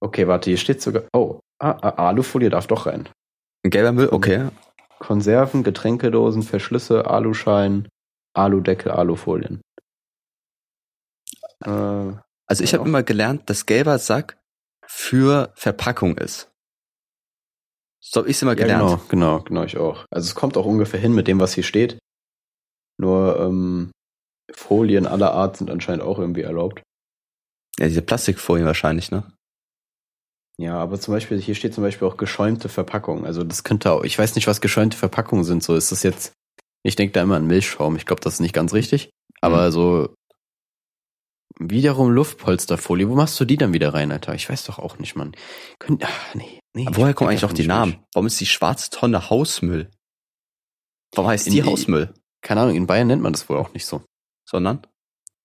[0.00, 3.06] okay, warte, hier steht sogar, oh, ah, ah, Alufolie darf doch rein.
[3.62, 4.48] Ein gelber Müll, okay.
[4.98, 7.88] Konserven, Getränkedosen, Verschlüsse, Aluschalen,
[8.34, 9.60] Aludeckel, Alufolien.
[11.64, 12.12] Äh,
[12.46, 14.38] also ich habe immer gelernt, dass gelber Sack
[14.86, 16.50] für Verpackung ist.
[18.00, 18.82] So habe ich es immer gelernt.
[18.82, 20.04] Ja, genau, genau, genau, ich auch.
[20.10, 21.98] Also es kommt auch ungefähr hin mit dem, was hier steht.
[22.98, 23.92] Nur ähm,
[24.52, 26.82] Folien aller Art sind anscheinend auch irgendwie erlaubt.
[27.78, 29.32] Ja, diese Plastikfolien wahrscheinlich, ne?
[30.58, 33.24] Ja, aber zum Beispiel, hier steht zum Beispiel auch geschäumte Verpackung.
[33.24, 35.62] Also das könnte auch, ich weiß nicht, was geschäumte Verpackungen sind.
[35.62, 36.34] So ist das jetzt,
[36.82, 37.96] ich denke da immer an Milchschaum.
[37.96, 39.10] Ich glaube, das ist nicht ganz richtig.
[39.40, 39.72] Aber mhm.
[39.72, 40.14] so
[41.58, 44.34] wiederum Luftpolsterfolie, wo machst du die dann wieder rein, Alter?
[44.34, 45.32] Ich weiß doch auch nicht, Mann.
[45.78, 46.86] Könnt, ach, nee, nee.
[46.90, 48.04] Woher kommen eigentlich auch die Namen?
[48.14, 49.90] Warum ist die schwarze Tonne Hausmüll?
[51.14, 52.14] Warum heißt die, die Hausmüll?
[52.40, 54.02] Keine Ahnung, in Bayern nennt man das wohl auch nicht so.
[54.48, 54.86] Sondern?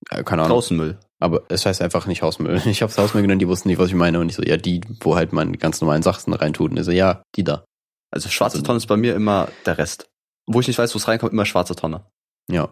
[0.09, 0.55] Äh, keine Ahnung.
[0.55, 0.99] Draußenmüll.
[1.19, 2.61] Aber es heißt einfach nicht Hausmüll.
[2.65, 4.19] Ich hab's Hausmüll genannt, die wussten nicht, was ich meine.
[4.19, 6.71] Und ich so, ja, die, wo halt man ganz normalen Sachen reintut.
[6.71, 7.65] Und ich so, ja, die da.
[8.11, 10.09] Also schwarze Tonne ist bei mir immer der Rest.
[10.47, 12.05] Wo ich nicht weiß, wo es reinkommt, immer schwarze Tonne.
[12.49, 12.71] Ja.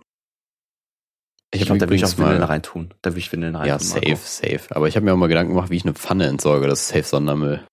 [1.51, 2.93] Ich, ich glaube, da will ich auch Windeln reintun.
[3.01, 3.69] Da will ich Windeln reintun.
[3.69, 4.21] Ja, safe, Marco.
[4.23, 4.75] safe.
[4.75, 6.67] Aber ich habe mir auch mal Gedanken gemacht, wie ich eine Pfanne entsorge.
[6.67, 7.65] Das ist safe Sondermüll.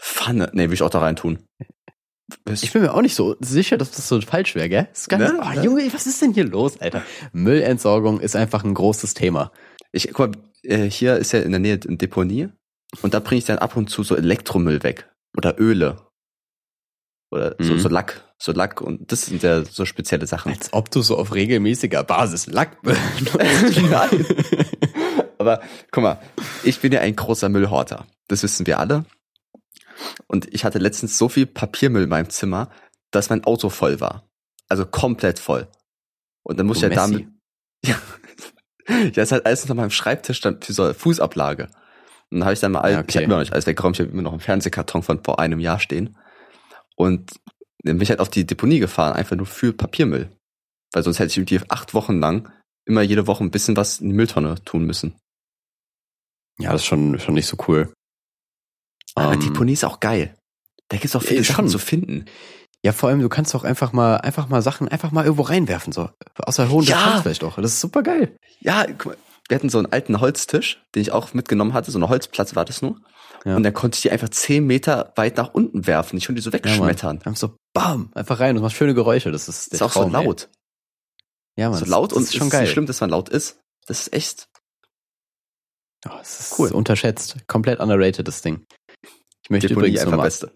[0.00, 0.50] Pfanne?
[0.52, 1.44] Nee, will ich auch da reintun.
[2.50, 4.88] Ich bin mir auch nicht so sicher, dass das so falsch wäre, gell?
[4.92, 5.40] Das ne?
[5.40, 7.02] oh, Junge, was ist denn hier los, Alter?
[7.32, 9.52] Müllentsorgung ist einfach ein großes Thema.
[9.92, 12.48] Ich guck mal, äh, hier ist ja in der Nähe eine Deponie
[13.02, 16.08] und da bringe ich dann ab und zu so Elektromüll weg oder Öle
[17.30, 17.78] oder so, mhm.
[17.78, 20.52] so Lack, so Lack und das sind ja so spezielle Sachen.
[20.52, 24.26] Als ob du so auf regelmäßiger Basis Lack Nein.
[25.38, 26.20] Aber guck mal,
[26.62, 28.06] ich bin ja ein großer Müllhorter.
[28.28, 29.06] Das wissen wir alle.
[30.26, 32.68] Und ich hatte letztens so viel Papiermüll in meinem Zimmer,
[33.10, 34.28] dass mein Auto voll war.
[34.68, 35.68] Also komplett voll.
[36.42, 37.26] Und dann muss ich ja damit.
[37.86, 37.96] Ja,
[39.14, 41.64] ja, ist halt alles unter meinem Schreibtisch dann für so eine Fußablage.
[42.30, 43.06] Und dann habe ich dann mal all, ja, okay.
[43.08, 45.38] ich habe immer noch nicht alles weggeräumt, ich habe immer noch einen Fernsehkarton von vor
[45.38, 46.16] einem Jahr stehen.
[46.96, 47.32] Und
[47.84, 50.30] dann bin ich halt auf die Deponie gefahren, einfach nur für Papiermüll.
[50.92, 52.50] Weil sonst hätte ich irgendwie acht Wochen lang
[52.86, 55.14] immer jede Woche ein bisschen was in die Mülltonne tun müssen.
[56.58, 57.92] Ja, das ist schon, schon nicht so cool.
[59.14, 60.36] Aber um, Deponie ist auch geil.
[60.88, 62.26] Da gibt's auch viele äh, Sachen zu finden.
[62.84, 65.92] Ja, vor allem, du kannst auch einfach mal, einfach mal Sachen einfach mal irgendwo reinwerfen,
[65.92, 66.10] so.
[66.36, 67.20] Außer hohen ja.
[67.22, 67.56] vielleicht auch.
[67.56, 68.36] Das ist super geil.
[68.60, 69.16] Ja, guck mal,
[69.48, 72.64] wir hatten so einen alten Holztisch, den ich auch mitgenommen hatte, so eine Holzplatte war
[72.64, 73.00] das nur.
[73.44, 73.56] Ja.
[73.56, 76.16] Und dann konnte ich die einfach zehn Meter weit nach unten werfen.
[76.16, 77.18] Ich konnte die so wegschmettern.
[77.18, 78.54] Ja, einfach so, bam, einfach rein.
[78.54, 79.30] Das macht schöne Geräusche.
[79.30, 80.48] Das ist, der ist auch Traum, so laut.
[81.58, 81.78] Ja, man.
[81.78, 82.64] So laut und ist schon geil.
[82.64, 83.60] Ist schlimm, dass man laut ist.
[83.86, 84.48] Das ist echt.
[86.06, 86.70] Oh, das ist cool.
[86.72, 87.36] Unterschätzt.
[87.46, 88.64] Komplett underrated, das Ding.
[89.42, 90.50] Ich möchte Deponie übrigens einfach Beste.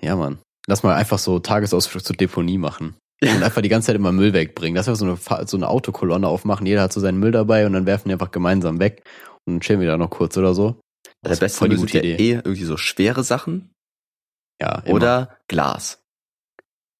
[0.00, 0.38] Ja, Mann.
[0.66, 2.96] Lass mal einfach so Tagesausflug zur Deponie machen.
[3.22, 4.76] Und einfach die ganze Zeit immer Müll wegbringen.
[4.76, 6.64] Lass einfach so eine, so eine Autokolonne aufmachen.
[6.66, 9.02] Jeder hat so seinen Müll dabei und dann werfen die einfach gemeinsam weg
[9.46, 10.80] und chillen wieder noch kurz oder so.
[11.22, 13.74] Das der beste Müll sind ja eh irgendwie so schwere Sachen.
[14.60, 14.80] Ja.
[14.80, 14.94] Immer.
[14.94, 16.02] Oder Glas.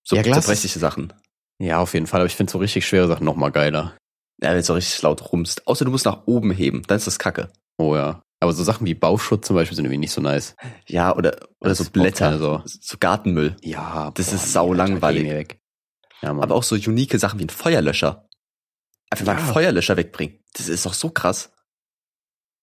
[0.02, 1.12] So ja, Glas zerbrechliche Sachen.
[1.58, 2.20] Ja, auf jeden Fall.
[2.20, 3.96] Aber ich finde so richtig schwere Sachen noch mal geiler.
[4.42, 5.66] Ja, wenn es so richtig laut rumst.
[5.66, 7.50] Außer du musst nach oben heben, dann ist das Kacke.
[7.76, 8.22] Oh ja.
[8.42, 10.56] Aber so Sachen wie Bauschutz zum Beispiel sind irgendwie nicht so nice.
[10.86, 12.62] Ja, oder, oder so Blätter, so.
[12.64, 13.56] so Gartenmüll.
[13.60, 14.10] Ja.
[14.14, 15.58] Das boah, ist sau langweilig.
[16.22, 16.30] Ja.
[16.30, 18.26] Aber auch so unique Sachen wie ein Feuerlöscher.
[19.10, 20.42] Einfach mal einen Feuerlöscher wegbringen.
[20.54, 21.52] Das ist doch so krass.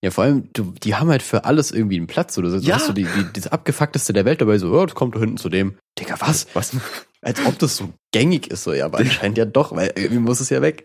[0.04, 2.38] Ja, vor allem, du, die haben halt für alles irgendwie einen Platz.
[2.38, 2.76] Oder so ja.
[2.76, 5.38] hast du die, die, das abgefuckteste der Welt dabei, so, oh, das kommt da hinten
[5.38, 5.78] zu dem.
[5.98, 6.48] Digga, was?
[6.54, 6.76] Was?
[7.22, 10.40] Als ob das so gängig ist, so, ja, aber anscheinend ja doch, weil irgendwie muss
[10.40, 10.84] es ja weg.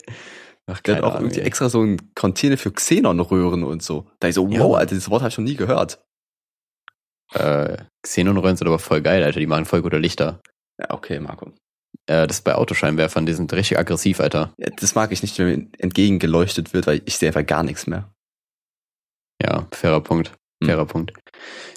[0.66, 1.46] Ach, der hat auch Ahnung, irgendwie ey.
[1.46, 4.08] extra so einen Container für Xenonröhren und so.
[4.20, 4.78] Da ich so, wow, ja.
[4.78, 6.02] Alter, das Wort habe ich schon nie gehört.
[7.34, 10.40] Äh, Xenonröhren sind aber voll geil, Alter, die machen voll gute Lichter.
[10.78, 11.52] Ja, okay, Marco.
[12.06, 14.54] Äh, das ist bei Autoscheinwerfern, die sind richtig aggressiv, Alter.
[14.56, 17.86] Ja, das mag ich nicht, wenn mir entgegengeleuchtet wird, weil ich sehe einfach gar nichts
[17.86, 18.10] mehr.
[19.42, 20.32] Ja, fairer Punkt.
[20.62, 20.68] Hm.
[20.68, 20.88] Fairer hm.
[20.88, 21.12] Punkt.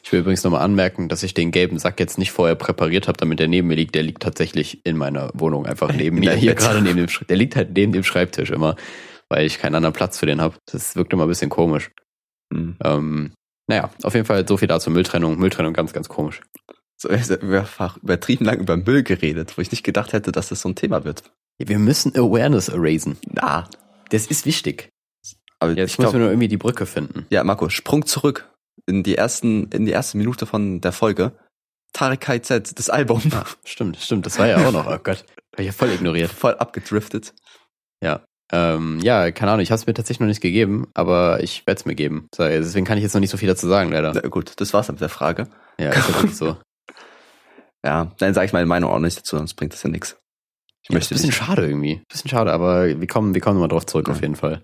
[0.04, 3.18] Ich will übrigens nochmal anmerken, dass ich den gelben Sack jetzt nicht vorher präpariert habe,
[3.18, 3.96] damit der neben mir liegt.
[3.96, 6.34] Der liegt tatsächlich in meiner Wohnung einfach neben mir.
[6.34, 8.76] Hier gerade neben dem Der liegt halt neben dem Schreibtisch immer,
[9.30, 10.56] weil ich keinen anderen Platz für den habe.
[10.72, 11.92] Das wirkt immer ein bisschen komisch.
[12.54, 12.76] Hm.
[12.84, 13.32] Ähm,
[13.68, 14.92] naja, auf jeden Fall so viel dazu.
[14.92, 15.40] Mülltrennung.
[15.40, 16.42] Mülltrennung ganz, ganz komisch.
[16.98, 20.50] So, wir haben einfach übertrieben lang über Müll geredet, wo ich nicht gedacht hätte, dass
[20.50, 21.24] das so ein Thema wird.
[21.58, 23.18] Wir müssen Awareness erasen.
[23.28, 23.68] Na,
[24.10, 24.90] das ist wichtig.
[25.60, 27.26] Aber Jetzt ich müssen wir nur irgendwie die Brücke finden.
[27.30, 28.52] Ja, Marco, Sprung zurück
[28.86, 31.34] in die ersten, in die erste Minute von der Folge.
[31.94, 33.22] Tarek KZ, das Album.
[33.32, 35.26] Ah, stimmt, stimmt, das war ja auch noch, oh Gott.
[35.54, 36.30] Hab ich ja voll ignoriert.
[36.30, 37.34] Voll abgedriftet.
[38.04, 38.26] Ja.
[38.52, 41.80] Ähm, ja, keine Ahnung, ich habe es mir tatsächlich noch nicht gegeben, aber ich werde
[41.80, 42.28] es mir geben.
[42.38, 44.12] Deswegen kann ich jetzt noch nicht so viel dazu sagen, leider.
[44.14, 45.48] Na gut, das war's mit der Frage.
[45.80, 46.58] Ja, ist ja wirklich so.
[47.84, 50.18] ja, dann sage ich meine Meinung auch nicht dazu, sonst bringt das ja nichts.
[50.84, 51.38] Ich ja, möchte ist ein bisschen nicht.
[51.38, 52.04] schade irgendwie.
[52.08, 54.14] Bisschen schade, aber wir kommen, wir kommen nochmal drauf zurück ja.
[54.14, 54.62] auf jeden Fall.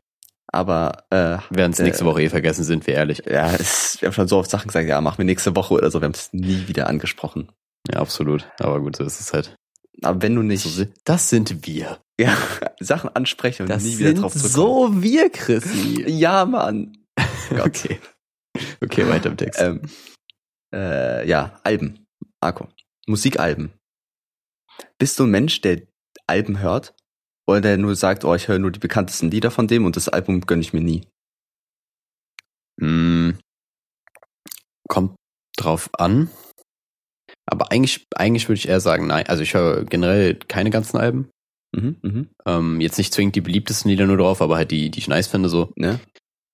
[0.51, 3.23] Aber äh, werden es nächste Woche eh vergessen, sind wir ehrlich.
[3.25, 5.89] Ja, es, wir haben schon so oft Sachen gesagt, ja, machen wir nächste Woche oder
[5.89, 6.01] so.
[6.01, 7.49] Wir haben es nie wieder angesprochen.
[7.89, 8.49] Ja, absolut.
[8.59, 9.55] Aber gut, so ist es halt.
[10.01, 10.63] Aber wenn du nicht.
[10.63, 11.99] So, das sind wir.
[12.19, 12.37] Ja,
[12.79, 14.93] Sachen ansprechen und das nie wieder drauf zurückkommen.
[14.93, 16.03] So wir, Chrissy.
[16.07, 16.97] Ja, Mann.
[17.63, 17.99] okay.
[18.83, 19.61] Okay, weiter im Text.
[19.61, 19.81] Ähm,
[20.73, 22.05] äh, ja, Alben.
[22.41, 22.67] Marco.
[23.07, 23.71] Musikalben.
[24.97, 25.81] Bist du ein Mensch, der
[26.27, 26.93] Alben hört?
[27.51, 30.07] Oder der nur sagt, oh, ich höre nur die bekanntesten Lieder von dem und das
[30.07, 31.05] Album gönne ich mir nie.
[32.77, 33.31] Mm,
[34.87, 35.15] kommt
[35.57, 36.29] drauf an.
[37.45, 39.27] Aber eigentlich, eigentlich würde ich eher sagen, nein.
[39.27, 41.29] Also ich höre generell keine ganzen Alben.
[41.73, 42.25] Mhm, mh.
[42.45, 45.27] ähm, jetzt nicht zwingend die beliebtesten Lieder nur drauf, aber halt die, die ich nice
[45.27, 45.73] finde so.
[45.77, 45.99] Ja.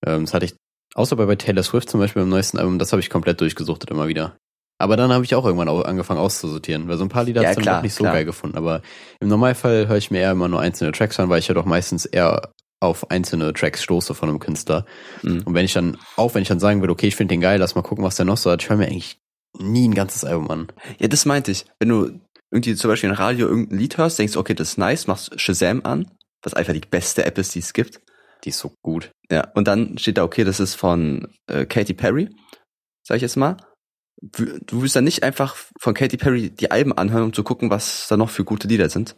[0.06, 0.56] Ähm, das hatte ich,
[0.96, 4.08] außer bei Taylor Swift zum Beispiel beim neuesten Album, das habe ich komplett durchgesuchtet immer
[4.08, 4.38] wieder.
[4.80, 7.60] Aber dann habe ich auch irgendwann angefangen auszusortieren, weil so ein paar Lieder ja, habe
[7.60, 8.14] ich dann auch nicht so klar.
[8.14, 8.58] geil gefunden.
[8.58, 8.82] Aber
[9.20, 11.66] im Normalfall höre ich mir eher immer nur einzelne Tracks an, weil ich ja doch
[11.66, 14.86] meistens eher auf einzelne Tracks stoße von einem Künstler.
[15.24, 15.44] Mhm.
[15.46, 17.60] Und wenn ich dann, auch wenn ich dann sagen würde, okay, ich finde den geil,
[17.60, 19.18] lass mal gucken, was der noch so hat, ich höre mir eigentlich
[19.58, 20.68] nie ein ganzes Album an.
[21.00, 21.66] Ja, das meinte ich.
[21.80, 22.20] Wenn du
[22.52, 25.40] irgendwie zum Beispiel im Radio irgendein Lied hörst, denkst du, okay, das ist nice, machst
[25.42, 26.12] Shazam an,
[26.44, 28.00] was einfach die beste App ist, die es gibt.
[28.44, 29.10] Die ist so gut.
[29.32, 32.30] Ja, und dann steht da, okay, das ist von äh, Katy Perry,
[33.04, 33.58] sag ich jetzt mal
[34.22, 38.08] du willst dann nicht einfach von Katy Perry die Alben anhören, um zu gucken, was
[38.08, 39.16] da noch für gute Lieder sind?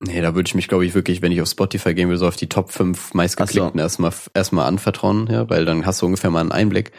[0.00, 2.28] Nee, da würde ich mich, glaube ich, wirklich, wenn ich auf Spotify gehen würde, so
[2.28, 3.82] auf die Top 5 meistgeklickten so.
[3.82, 6.92] erstmal, erstmal anvertrauen, ja, weil dann hast du ungefähr mal einen Einblick.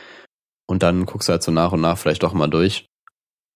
[0.67, 2.88] Und dann guckst du halt so nach und nach vielleicht doch mal durch.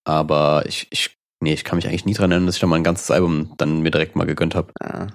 [0.04, 2.76] Aber ich, ich, nee, ich kann mich eigentlich nie dran erinnern, dass ich da mal
[2.76, 4.72] ein ganzes Album dann mir direkt mal gegönnt habe.
[4.80, 5.08] Ah.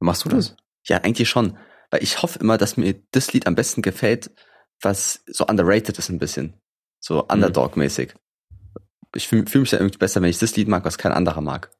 [0.00, 0.56] Machst du das?
[0.86, 1.56] Ja, eigentlich schon.
[1.90, 4.32] Weil ich hoffe immer, dass mir das Lied am besten gefällt,
[4.82, 6.54] was so underrated ist ein bisschen.
[7.00, 7.26] So.
[7.26, 8.14] Underdog-mäßig.
[9.14, 11.40] Ich fühle fühl mich da irgendwie besser, wenn ich das Lied mag, was kein anderer
[11.40, 11.70] mag.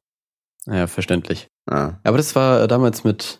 [0.65, 1.47] Ja, verständlich.
[1.69, 1.93] Ah.
[2.03, 3.39] Aber das war damals mit,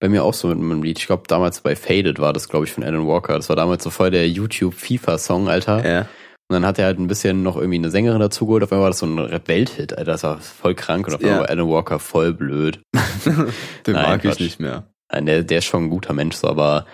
[0.00, 0.98] bei mir auch so mit einem Lied.
[0.98, 3.34] Ich glaube, damals bei Faded war das, glaube ich, von Alan Walker.
[3.34, 5.88] Das war damals so voll der YouTube-FIFA-Song, Alter.
[5.88, 6.00] Ja.
[6.48, 8.62] Und dann hat er halt ein bisschen noch irgendwie eine Sängerin dazu geholt.
[8.62, 10.12] Auf einmal war das so ein Welthit, Alter.
[10.12, 11.08] Das war voll krank.
[11.08, 11.40] Und auf einmal ja.
[11.40, 12.80] war Alan Walker voll blöd.
[13.24, 14.86] Den Nein, mag ich nicht mehr.
[15.10, 16.86] Nein, der, der ist schon ein guter Mensch, so, aber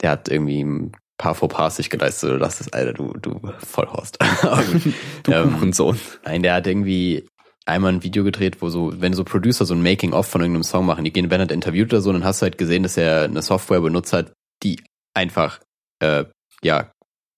[0.00, 4.18] der hat irgendwie ein paar Fauxpas sich geleistet, oder das ist, Alter, du, du Vollhorst.
[5.24, 5.98] du ähm, Hurensohn.
[6.24, 7.26] Nein, der hat irgendwie
[7.66, 10.86] einmal ein Video gedreht, wo so, wenn so Producer so ein Making-of von irgendeinem Song
[10.86, 13.24] machen, die gehen, wenn er interviewt oder so, dann hast du halt gesehen, dass er
[13.24, 14.32] eine Software benutzt hat,
[14.62, 14.80] die
[15.14, 15.60] einfach,
[16.00, 16.24] äh,
[16.62, 16.90] ja,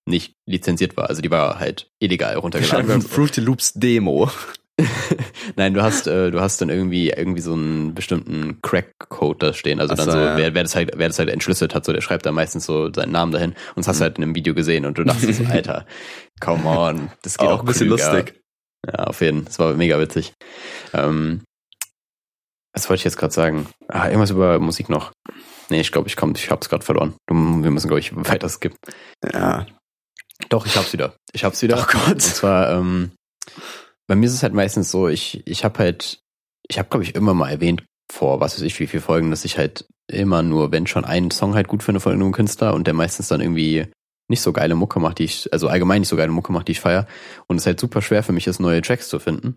[0.06, 1.08] nicht lizenziert war.
[1.08, 3.02] Also die war halt illegal runtergeladen.
[3.02, 4.30] Fruity Loops Demo.
[5.56, 9.80] Nein, du hast, äh, du hast dann irgendwie irgendwie so einen bestimmten Crack-Code da stehen.
[9.80, 10.36] Also Ach dann so, ja.
[10.36, 12.92] wer, wer das halt, wer das halt entschlüsselt hat, so der schreibt da meistens so
[12.92, 14.06] seinen Namen dahin und das hast du mhm.
[14.06, 15.86] halt in einem Video gesehen und du dachtest so, Alter,
[16.40, 18.12] come on, das geht auch, auch ein bisschen klüger.
[18.12, 18.40] lustig.
[18.86, 19.46] Ja, auf jeden Fall.
[19.46, 20.32] Das war mega witzig.
[20.94, 21.42] Ähm,
[22.72, 23.66] was wollte ich jetzt gerade sagen?
[23.88, 25.12] Ah, irgendwas über Musik noch.
[25.70, 27.14] Nee, ich glaube, ich komm, ich hab's gerade verloren.
[27.28, 28.78] Wir müssen, glaube ich, weiter skippen.
[29.32, 29.66] Ja.
[30.48, 31.14] Doch, ich hab's wieder.
[31.32, 31.78] Ich hab's wieder.
[31.78, 32.12] Oh Gott.
[32.12, 33.12] Und zwar, ähm,
[34.10, 36.18] bei mir ist es halt meistens so, ich, ich habe halt,
[36.68, 39.44] ich habe, glaube ich, immer mal erwähnt vor, was weiß ich, wie viele Folgen, dass
[39.44, 42.88] ich halt immer nur, wenn schon einen Song halt gut finde von irgendeinem Künstler und
[42.88, 43.86] der meistens dann irgendwie
[44.28, 46.72] nicht so geile Mucke macht, die ich, also allgemein nicht so geile Mucke macht, die
[46.72, 47.06] ich feier.
[47.46, 49.54] Und es halt super schwer für mich ist, neue Tracks zu finden.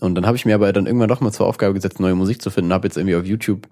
[0.00, 2.40] Und dann habe ich mir aber dann irgendwann doch mal zur Aufgabe gesetzt, neue Musik
[2.40, 2.72] zu finden.
[2.72, 3.68] Habe jetzt irgendwie auf YouTube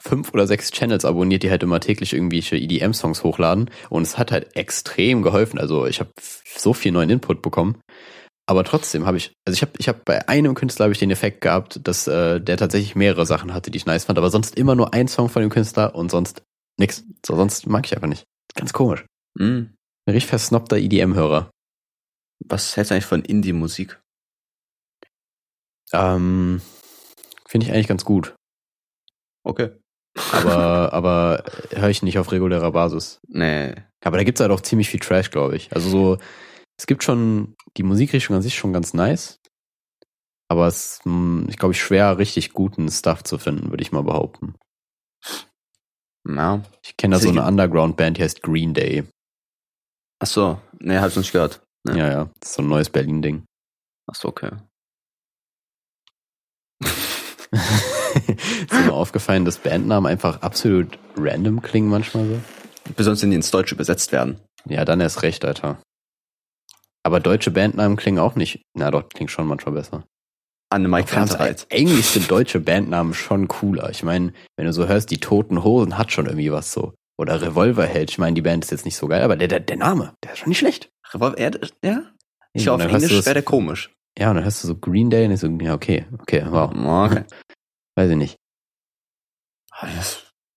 [0.00, 3.70] fünf oder sechs Channels abonniert, die halt immer täglich irgendwelche EDM-Songs hochladen.
[3.90, 5.60] Und es hat halt extrem geholfen.
[5.60, 7.76] Also ich habe so viel neuen Input bekommen.
[8.50, 11.12] Aber trotzdem habe ich, also ich habe ich hab bei einem Künstler habe ich den
[11.12, 14.56] Effekt gehabt, dass äh, der tatsächlich mehrere Sachen hatte, die ich nice fand, aber sonst
[14.56, 16.42] immer nur ein Song von dem Künstler und sonst
[16.76, 17.04] nix.
[17.24, 18.24] So, sonst mag ich einfach nicht.
[18.56, 19.04] Ganz komisch.
[19.34, 19.76] Mhm.
[20.04, 21.52] Ein richtig versnobter EDM-Hörer.
[22.44, 24.00] Was hältst du eigentlich von Indie-Musik?
[25.92, 26.60] Ähm,
[27.46, 28.34] Finde ich eigentlich ganz gut.
[29.44, 29.70] Okay.
[30.32, 33.20] Aber, aber höre ich nicht auf regulärer Basis.
[33.28, 33.76] Nee.
[34.02, 35.72] Aber da gibt's halt auch ziemlich viel Trash, glaube ich.
[35.72, 36.18] Also so,
[36.80, 39.38] es gibt schon, die Musikrichtung an sich schon ganz nice.
[40.48, 43.92] Aber es ist, hm, ich glaube, ich schwer, richtig guten Stuff zu finden, würde ich
[43.92, 44.54] mal behaupten.
[46.26, 46.62] Ja.
[46.82, 49.04] Ich kenne da so eine Underground-Band, die heißt Green Day.
[50.20, 51.60] Ach so, nee, hab ich nicht gehört.
[51.86, 51.98] Nee.
[51.98, 53.44] Ja, ja, das ist so ein neues Berlin-Ding.
[54.10, 54.52] Ach so, okay.
[56.80, 62.40] ist mir aufgefallen, dass Bandnamen einfach absolut random klingen manchmal so.
[62.96, 64.40] Besonders wenn die ins Deutsche übersetzt werden.
[64.64, 65.78] Ja, dann erst recht, Alter.
[67.02, 68.62] Aber deutsche Bandnamen klingen auch nicht.
[68.74, 70.04] Na doch, klingt schon manchmal besser.
[70.70, 71.66] Annemai Kantereit.
[71.72, 73.90] Eigentlich sind deutsche Bandnamen schon cooler.
[73.90, 76.94] Ich meine, wenn du so hörst, die Toten Hosen hat schon irgendwie was so.
[77.18, 78.10] Oder Revolverheld.
[78.10, 80.32] Ich meine, die Band ist jetzt nicht so geil, aber der, der, der Name, der
[80.32, 80.90] ist schon nicht schlecht.
[81.12, 81.38] Revolver,
[81.84, 82.02] ja?
[82.52, 83.90] Ich ja, auf Englisch wäre der komisch.
[84.18, 86.70] Ja, und dann hörst du so Green Day und ich so, ja, okay, okay, wow.
[86.70, 87.24] Okay.
[87.96, 88.36] Weiß ich nicht.
[89.72, 89.88] Ah,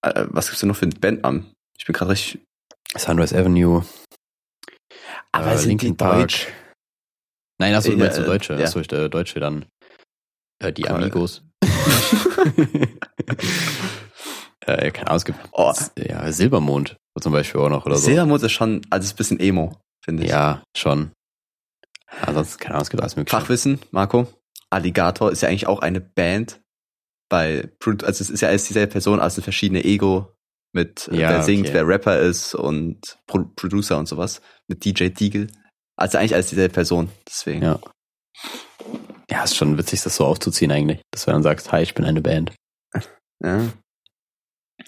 [0.04, 1.54] äh, was gibt's denn noch für einen Bandnamen?
[1.78, 2.42] Ich bin gerade richtig.
[2.96, 3.84] Sunrise Avenue.
[5.34, 6.20] Aber äh, sind Linkin die Park.
[6.20, 6.48] Deutsch?
[7.60, 8.54] Nein, achso, du meinst du Deutsche.
[8.54, 8.66] Ja.
[8.66, 9.66] Achso, ich äh, Deutsche dann.
[10.60, 10.92] Äh, die cool.
[10.92, 11.44] Amigos.
[14.66, 15.74] äh, keine Ahnung, es gibt oh.
[15.98, 18.06] ja, Silbermond zum Beispiel auch noch oder so.
[18.06, 20.30] Silbermond ist schon, also ist ein bisschen Emo, finde ich.
[20.30, 21.12] Ja, schon.
[22.22, 23.38] Ansonsten, keine Ahnung, es gibt alles mögliche.
[23.38, 24.28] Fachwissen, Marco.
[24.70, 26.62] Alligator ist ja eigentlich auch eine Band,
[27.30, 30.34] weil, also es ist ja alles dieselbe Person, also verschiedene Ego
[30.74, 31.74] mit, äh, ja, wer singt, okay.
[31.74, 35.48] wer Rapper ist und Pro Producer und sowas, mit DJ Deagle.
[35.96, 37.62] Also eigentlich alles dieselbe Person, deswegen.
[37.62, 37.80] Ja.
[39.30, 42.06] Ja, ist schon witzig, das so aufzuziehen eigentlich, dass du dann sagst, hi, ich bin
[42.06, 42.52] eine Band.
[43.44, 43.74] Ja.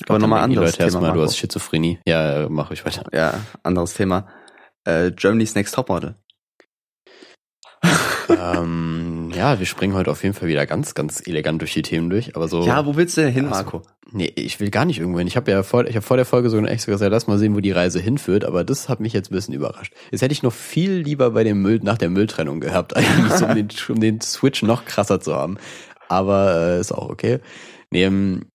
[0.07, 0.85] Aber nochmal anderes Leute Thema.
[0.85, 1.99] Erstmal, du hast Schizophrenie.
[2.07, 3.03] Ja, mach ich weiter.
[3.13, 4.29] Ja, anderes Thema.
[4.85, 6.15] Äh, Germany's Next Topmodel
[8.29, 9.04] ähm,
[9.35, 12.35] ja, wir springen heute auf jeden Fall wieder ganz, ganz elegant durch die Themen durch.
[12.35, 12.65] Aber so.
[12.65, 13.77] Ja, wo willst du denn hin, Marco?
[13.77, 15.27] Also, nee, ich will gar nicht irgendwo hin.
[15.27, 17.55] Ich habe ja vor, ich habe vor der Folge so extra gesagt, lass mal sehen,
[17.55, 18.45] wo die Reise hinführt.
[18.45, 19.93] Aber das hat mich jetzt ein bisschen überrascht.
[20.11, 23.45] Jetzt hätte ich noch viel lieber bei dem Müll nach der Mülltrennung gehabt, eigentlich, so,
[23.45, 25.57] um, den, um den Switch noch krasser zu haben.
[26.07, 27.39] Aber äh, ist auch okay.
[27.91, 28.45] Nee, ähm,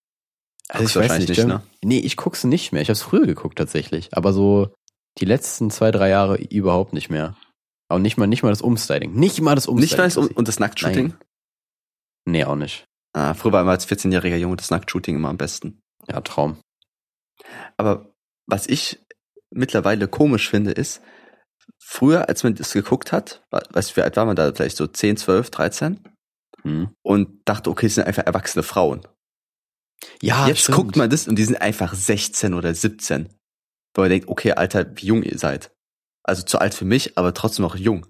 [0.69, 1.63] also ich weiß nicht, nicht ne?
[1.83, 2.83] Nee, ich guck's nicht mehr.
[2.83, 4.73] Ich habe es früher geguckt tatsächlich, aber so
[5.19, 7.37] die letzten zwei, drei Jahre überhaupt nicht mehr.
[7.91, 9.13] Aber nicht mal, nicht mal das Umstyling.
[9.15, 9.83] Nicht mal das Umstyling.
[9.83, 11.09] Nicht mal das um und das Nacktshooting?
[11.09, 11.19] Nein.
[12.25, 12.85] Nee, auch nicht.
[13.13, 15.81] Ah, früher war immer als 14-jähriger Junge das Nacktshooting immer am besten.
[16.09, 16.57] Ja, Traum.
[17.77, 18.13] Aber
[18.47, 19.01] was ich
[19.51, 21.03] mittlerweile komisch finde, ist,
[21.83, 24.53] früher, als man das geguckt hat, weißt du, wie alt war man da?
[24.53, 26.01] Vielleicht so 10, 12, 13?
[26.63, 26.91] Hm.
[27.03, 29.05] Und dachte, okay, das sind einfach erwachsene Frauen.
[30.23, 30.77] Ja, Jetzt stimmt.
[30.77, 33.31] guckt man das und die sind einfach 16 oder 17.
[33.95, 35.73] Weil man denkt, okay, Alter, wie jung ihr seid.
[36.23, 38.07] Also zu alt für mich, aber trotzdem noch jung.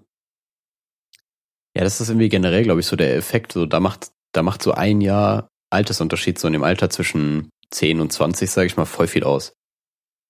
[1.75, 3.53] Ja, das ist irgendwie generell, glaube ich, so der Effekt.
[3.53, 8.01] So, da macht, da macht so ein Jahr Altersunterschied so in dem Alter zwischen 10
[8.01, 9.53] und 20, sage ich mal, voll viel aus.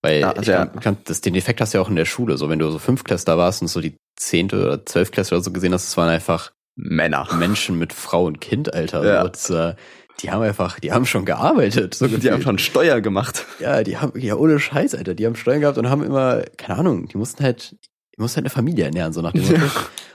[0.03, 2.37] Weil ja, also kann, kann, das, den Effekt hast du ja auch in der Schule.
[2.37, 5.73] So, wenn du so Fünfklässler warst und so die zehnte oder zwölfklässler oder so gesehen
[5.73, 7.27] hast, das waren einfach Männer.
[7.35, 9.03] Menschen mit Frau und Kind, Alter.
[9.03, 9.27] Ja.
[9.27, 9.75] Das, äh,
[10.21, 11.95] die haben einfach, die haben schon gearbeitet.
[11.95, 13.45] So die haben schon Steuer gemacht.
[13.59, 15.15] Ja, die haben, ja ohne Scheiß, Alter.
[15.15, 18.45] Die haben Steuern gehabt und haben immer, keine Ahnung, die mussten halt, die mussten halt
[18.45, 19.55] eine Familie ernähren, so nach dem Motto.
[19.55, 19.71] Ja.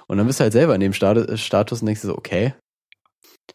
[0.06, 2.54] Und dann bist du halt selber in dem Status und denkst du so, okay,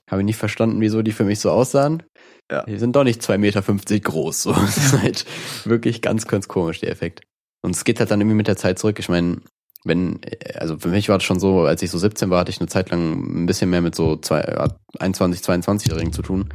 [0.10, 2.04] habe ich nicht verstanden, wieso die für mich so aussahen.
[2.52, 2.64] Ja.
[2.64, 3.62] Die sind doch nicht 2,50 Meter
[4.00, 4.44] groß.
[4.44, 4.52] So.
[4.54, 5.26] Das ist halt
[5.64, 7.22] wirklich ganz, ganz komisch, der Effekt.
[7.64, 9.00] Und es geht halt dann irgendwie mit der Zeit zurück.
[9.00, 9.42] Ich meine,
[9.84, 10.20] wenn,
[10.56, 12.70] also für mich war es schon so, als ich so 17 war, hatte ich eine
[12.70, 14.70] Zeit lang ein bisschen mehr mit so zwei,
[15.00, 16.50] 21, 22-Jährigen zu tun.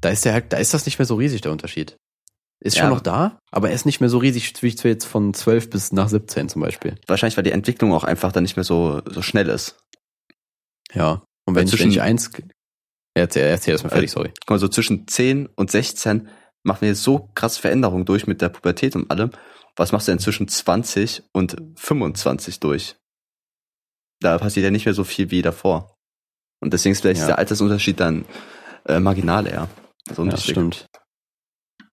[0.00, 1.96] Da ist der halt, da ist das nicht mehr so riesig, der Unterschied.
[2.62, 2.82] Ist ja.
[2.82, 5.92] schon noch da, aber er ist nicht mehr so riesig wie jetzt von 12 bis
[5.92, 6.96] nach 17 zum Beispiel.
[7.06, 9.78] Wahrscheinlich, weil die Entwicklung auch einfach dann nicht mehr so, so schnell ist.
[10.92, 11.22] Ja.
[11.46, 12.30] Und wenn, ich, wenn ich eins,
[13.14, 14.32] erzähl, erzähl erstmal fertig, sorry.
[14.40, 16.28] Guck mal, so zwischen 10 und 16
[16.62, 19.30] machen wir jetzt so krass Veränderungen durch mit der Pubertät und allem.
[19.76, 22.96] Was machst du denn zwischen 20 und 25 durch?
[24.20, 25.96] Da passiert ja nicht mehr so viel wie davor.
[26.60, 27.26] Und deswegen ist vielleicht ja.
[27.26, 28.26] der Altersunterschied dann
[28.86, 29.68] äh, marginal eher.
[30.08, 30.86] Also ja, das stimmt.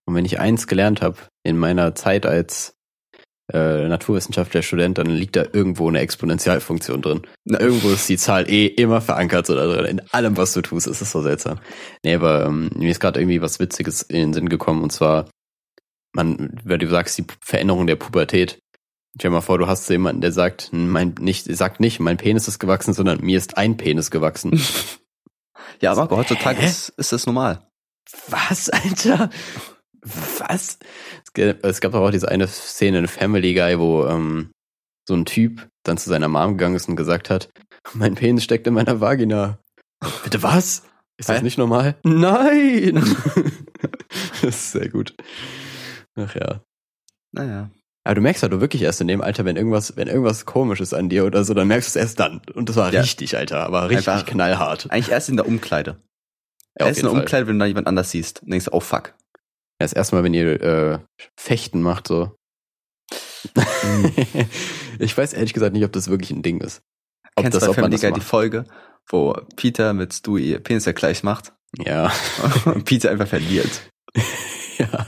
[0.04, 2.78] Und wenn ich eins gelernt habe in meiner Zeit als
[3.52, 7.22] äh, Naturwissenschaftler Student, dann liegt da irgendwo eine Exponentialfunktion drin.
[7.44, 9.86] Irgendwo ist die Zahl eh immer verankert so da drin.
[9.86, 11.58] In allem, was du tust, ist es so seltsam.
[12.04, 15.30] Nee, aber ähm, mir ist gerade irgendwie was Witziges in den Sinn gekommen und zwar,
[16.18, 18.60] man, wenn du sagst, die Veränderung der Pubertät.
[19.16, 22.18] Stell dir mal vor, du hast so jemanden, der sagt, mein, nicht, sagt nicht, mein
[22.18, 24.60] Penis ist gewachsen, sondern mir ist ein Penis gewachsen.
[25.80, 27.66] ja, aber heutzutage ist, ist das normal.
[28.28, 29.30] Was, Alter?
[30.38, 30.78] Was?
[31.62, 34.50] Es gab doch auch diese eine Szene in Family Guy, wo ähm,
[35.06, 37.48] so ein Typ dann zu seiner Mom gegangen ist und gesagt hat,
[37.94, 39.58] mein Penis steckt in meiner Vagina.
[40.24, 40.82] Bitte was?
[41.16, 41.34] Ist Hä?
[41.34, 41.96] das nicht normal?
[42.02, 42.94] Nein!
[44.42, 45.14] das ist sehr gut.
[46.18, 46.62] Ach ja.
[47.32, 47.70] Naja.
[48.04, 50.80] Aber du merkst halt du wirklich erst in dem Alter, wenn irgendwas, wenn irgendwas komisch
[50.80, 52.40] ist an dir oder so, dann merkst du es erst dann.
[52.54, 53.00] Und das war ja.
[53.00, 54.90] richtig, Alter, aber richtig Einfach knallhart.
[54.90, 56.02] Eigentlich erst in der Umkleide.
[56.78, 58.42] Ja, erst in der Umkleide, wenn du da jemand anders siehst.
[58.42, 59.14] Und denkst du, oh fuck.
[59.78, 60.98] Erst erstmal, wenn ihr äh,
[61.38, 62.34] Fechten macht, so.
[63.54, 64.12] Mhm.
[64.98, 66.82] ich weiß ehrlich gesagt nicht, ob das wirklich ein Ding ist.
[67.36, 68.64] Ob Kennst das, bei Family Guy die Folge,
[69.08, 71.52] wo Peter mit Stu ihr Penis ja gleich macht?
[71.76, 72.10] Ja.
[72.64, 73.90] Und Peter einfach verliert.
[74.78, 75.06] ja.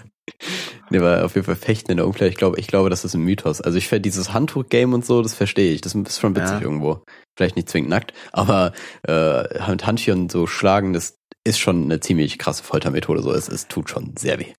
[0.91, 2.31] Ne, war auf jeden Fall Fechten in der Umkleide.
[2.31, 3.61] Ich glaube, ich glaube, das ist ein Mythos.
[3.61, 5.81] Also ich finde dieses Handtuch-Game und so, das verstehe ich.
[5.81, 6.61] Das ist schon witzig ja.
[6.61, 7.05] irgendwo.
[7.37, 8.73] Vielleicht nicht zwingend nackt, aber
[9.07, 13.23] äh, mit Handtüchern so schlagen, das ist schon eine ziemlich krasse Foltermethode.
[13.23, 14.53] So, es, es tut schon sehr weh.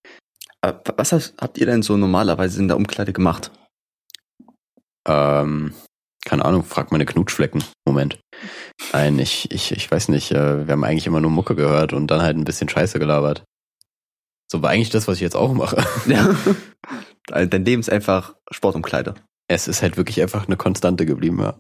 [0.62, 3.52] Was habt ihr denn so normalerweise in der Umkleide gemacht?
[5.08, 5.74] Ähm,
[6.24, 7.64] keine Ahnung, frag meine Knutschflecken.
[7.86, 8.20] Moment.
[8.94, 10.32] Nein, ich, ich, ich weiß nicht.
[10.32, 13.44] Äh, wir haben eigentlich immer nur Mucke gehört und dann halt ein bisschen Scheiße gelabert.
[14.52, 15.78] So war eigentlich das, was ich jetzt auch mache.
[16.08, 16.36] Ja.
[17.30, 19.14] Also dein Leben ist einfach Sportumkleide.
[19.48, 21.58] Es ist halt wirklich einfach eine Konstante geblieben, ja.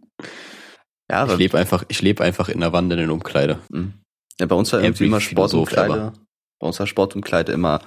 [1.09, 3.59] Ja, ich lebe einfach, ich lebe einfach in der wandelnden Umkleide.
[3.69, 3.93] Mhm.
[4.39, 6.11] Ja, bei uns war irgendwie immer Sportumkleide.
[6.59, 7.79] Bei uns war Sportumkleide immer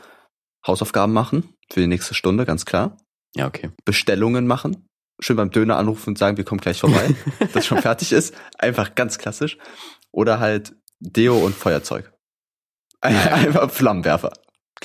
[0.66, 2.96] Hausaufgaben machen für die nächste Stunde, ganz klar.
[3.36, 3.70] Ja, okay.
[3.84, 4.88] Bestellungen machen.
[5.20, 7.14] Schön beim Döner anrufen und sagen, wir kommen gleich vorbei,
[7.52, 8.34] dass schon fertig ist.
[8.59, 9.59] Einfach ganz klassisch.
[10.12, 12.11] Oder halt Deo und Feuerzeug.
[13.00, 14.32] Einfach Flammenwerfer.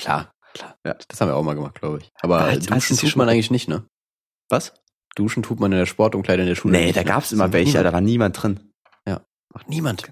[0.00, 0.76] Klar, klar.
[0.84, 0.96] Ja.
[1.08, 2.10] Das haben wir auch mal gemacht, glaube ich.
[2.22, 3.86] Aber halt, duschen tut man eigentlich nicht, ne?
[4.48, 4.72] Was?
[5.14, 6.72] Duschen tut man in der Sportumkleide in der Schule.
[6.78, 7.36] Nee, nicht, da gab's ne?
[7.36, 8.72] immer welche, da war niemand drin.
[9.06, 9.24] Ja.
[9.52, 10.10] Macht niemand.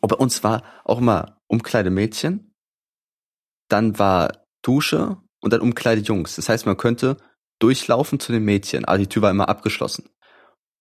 [0.00, 2.54] Und bei uns war auch immer Umkleidemädchen,
[3.68, 6.36] dann war Dusche und dann Umkleide Jungs.
[6.36, 7.16] Das heißt, man könnte
[7.60, 10.08] durchlaufen zu den Mädchen, aber die Tür war immer abgeschlossen.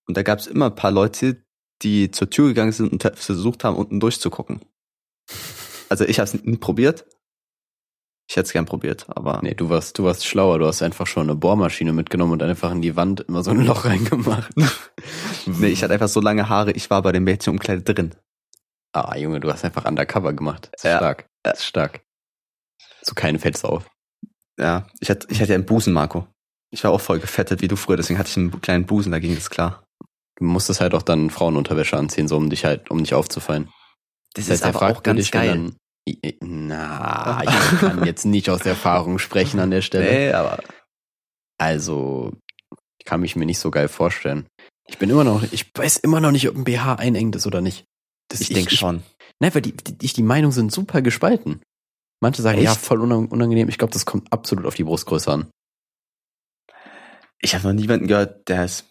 [0.07, 1.43] Und da gab es immer ein paar Leute,
[1.83, 4.61] die zur Tür gegangen sind und versucht haben, unten durchzugucken.
[5.89, 7.05] Also ich habe es nie probiert.
[8.29, 9.39] Ich hätte es gern probiert, aber.
[9.41, 10.59] Nee, du warst, du warst schlauer.
[10.59, 13.65] Du hast einfach schon eine Bohrmaschine mitgenommen und einfach in die Wand immer so ein
[13.65, 14.51] Loch reingemacht.
[15.47, 18.13] nee, ich hatte einfach so lange Haare, ich war bei dem Mädchen Umkleide drin.
[18.93, 20.69] Ah, Junge, du hast einfach undercover gemacht.
[20.73, 20.97] Das ist ja.
[20.97, 21.25] stark.
[21.41, 22.01] Das ist stark.
[23.01, 23.89] So keine Fetts auf.
[24.59, 26.27] Ja, ich hatte, ich hatte ja einen Busen, Marco.
[26.69, 29.17] Ich war auch voll gefettet wie du früher, deswegen hatte ich einen kleinen Busen, da
[29.17, 29.83] ging das klar.
[30.37, 33.71] Du musstest halt auch dann Frauenunterwäsche anziehen, so um dich halt, um nicht aufzufallen.
[34.33, 35.47] Das, das heißt, ist aber auch ganz geil.
[35.47, 35.75] Dann,
[36.41, 40.05] na, ich kann jetzt nicht aus Erfahrung sprechen an der Stelle.
[40.05, 40.59] Nee, aber.
[41.57, 42.31] Also,
[42.99, 44.47] ich kann mich mir nicht so geil vorstellen.
[44.87, 47.61] Ich bin immer noch, ich weiß immer noch nicht, ob ein BH einengt ist oder
[47.61, 47.85] nicht.
[48.29, 49.03] Das, ich, ich denke schon.
[49.39, 51.61] Nein, weil die, die, die Meinungen sind super gespalten.
[52.21, 52.65] Manche sagen, Echt?
[52.65, 53.69] ja, voll unangenehm.
[53.69, 55.49] Ich glaube, das kommt absolut auf die Brustgröße an.
[57.41, 58.89] Ich habe noch niemanden gehört, der ist.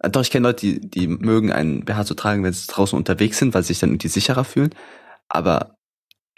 [0.00, 2.96] Äh, doch, ich kenne Leute, die, die mögen einen BH zu tragen, wenn sie draußen
[2.96, 4.74] unterwegs sind, weil sie sich dann irgendwie sicherer fühlen.
[5.28, 5.76] Aber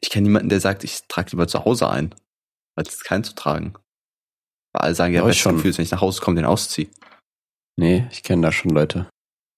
[0.02, 2.14] ich kenne niemanden, der sagt, ich trage lieber zu Hause ein,
[2.74, 3.74] weil es ist keinen zu tragen.
[4.72, 6.88] Weil alle sagen, ja, ja schon Gefühl, wenn ich nach Hause komme, den ausziehe.
[7.78, 9.08] Nee, ich kenne da schon Leute.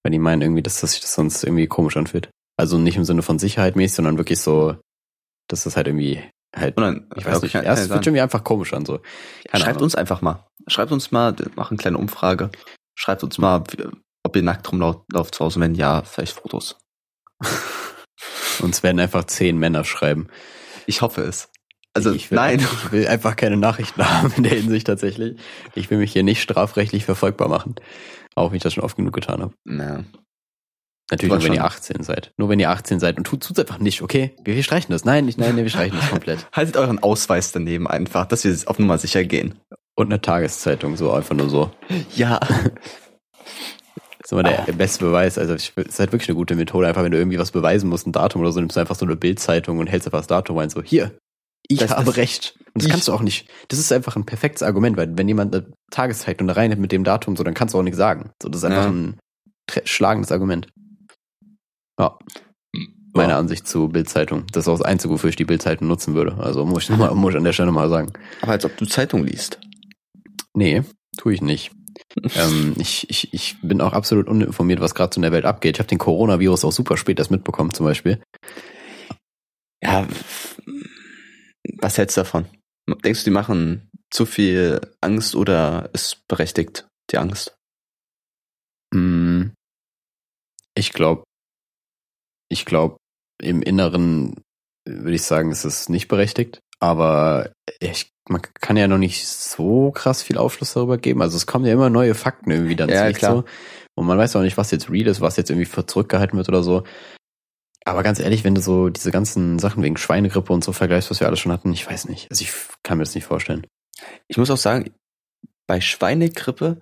[0.03, 2.29] Weil die meinen irgendwie, dass das sich das sonst irgendwie komisch anfühlt.
[2.57, 4.77] Also nicht im Sinne von Sicherheit mäßig, sondern wirklich so,
[5.49, 6.23] dass das halt irgendwie
[6.55, 8.99] halt, dann, ich weiß nicht, ja, es wird irgendwie einfach komisch an so.
[9.47, 9.83] Keine Schreibt Ahnung.
[9.83, 10.45] uns einfach mal.
[10.67, 12.51] Schreibt uns mal, wir machen eine kleine Umfrage.
[12.97, 13.63] Schreibt uns mal,
[14.23, 16.77] ob ihr nackt rumlauft zu Hause, wenn ja, vielleicht Fotos.
[18.61, 20.27] uns werden einfach zehn Männer schreiben.
[20.85, 21.49] Ich hoffe es.
[21.93, 25.39] Also ich will, nein, ich will einfach keine Nachrichten haben in der Hinsicht tatsächlich.
[25.75, 27.75] Ich will mich hier nicht strafrechtlich verfolgbar machen.
[28.35, 29.53] Auch wenn ich das schon oft genug getan habe.
[29.63, 30.03] Na.
[31.09, 32.33] Natürlich nur, wenn ihr 18 seid.
[32.35, 34.35] Nur wenn ihr 18 seid und tut tut's einfach nicht, okay?
[34.43, 35.05] Wir, wir streichen das.
[35.05, 36.47] Nein, nicht, nein, wir streichen das komplett.
[36.51, 39.59] Haltet euren Ausweis daneben einfach, dass wir auf Nummer sicher gehen.
[39.95, 41.71] Und eine Tageszeitung, so einfach nur so.
[42.15, 42.39] Ja.
[44.25, 45.37] Das ist immer der, der beste Beweis.
[45.37, 46.87] Also es ist halt wirklich eine gute Methode.
[46.87, 49.05] Einfach wenn du irgendwie was beweisen musst, ein Datum oder so, nimmst du einfach so
[49.05, 50.71] eine Bildzeitung und hältst einfach das Datum ein.
[50.71, 51.15] So, hier,
[51.67, 52.57] ich das, habe recht.
[52.73, 53.47] Und das kannst du auch nicht.
[53.67, 56.91] Das ist einfach ein perfektes Argument, weil wenn jemand eine Tageszeitung da rein hat mit
[56.91, 58.31] dem Datum, so, dann kannst du auch nichts sagen.
[58.41, 58.89] So, das ist einfach ja.
[58.89, 59.19] ein
[59.83, 60.69] schlagendes Argument.
[61.99, 62.17] Ja.
[63.13, 63.37] Meine ja.
[63.37, 64.47] Ansicht zu Bildzeitung.
[64.53, 66.35] Das ist auch das Einzige, wofür ich die Bildzeitung nutzen würde.
[66.39, 68.11] Also muss ich, mal, muss ich an der Stelle mal sagen.
[68.41, 69.59] Aber als ob du Zeitung liest.
[70.55, 70.81] Nee,
[71.15, 71.74] tue ich nicht.
[72.35, 75.75] Ähm, ich, ich, ich bin auch absolut uninformiert, was gerade so in der Welt abgeht.
[75.75, 78.21] Ich habe den Coronavirus auch super spät erst mitbekommen, zum Beispiel.
[79.83, 80.07] Ja,
[81.79, 82.45] was hältst du davon?
[83.03, 87.55] Denkst du, die machen zu viel Angst oder ist berechtigt, die Angst?
[88.93, 89.53] Hm.
[90.77, 91.23] Ich glaube,
[92.49, 92.97] ich glaube,
[93.41, 94.35] im Inneren
[94.87, 96.59] würde ich sagen, ist es nicht berechtigt.
[96.79, 101.21] Aber ich, man kann ja noch nicht so krass viel Aufschluss darüber geben.
[101.21, 103.37] Also es kommen ja immer neue Fakten irgendwie dann ja, klar.
[103.37, 103.43] so.
[103.95, 106.49] Und man weiß auch nicht, was jetzt real ist, was jetzt irgendwie für zurückgehalten wird
[106.49, 106.83] oder so.
[107.85, 111.19] Aber ganz ehrlich, wenn du so diese ganzen Sachen wegen Schweinegrippe und so vergleichst, was
[111.19, 112.29] wir alle schon hatten, ich weiß nicht.
[112.31, 112.51] Also ich
[112.83, 113.65] kann mir das nicht vorstellen.
[114.27, 114.91] Ich muss auch sagen,
[115.67, 116.81] bei Schweinegrippe,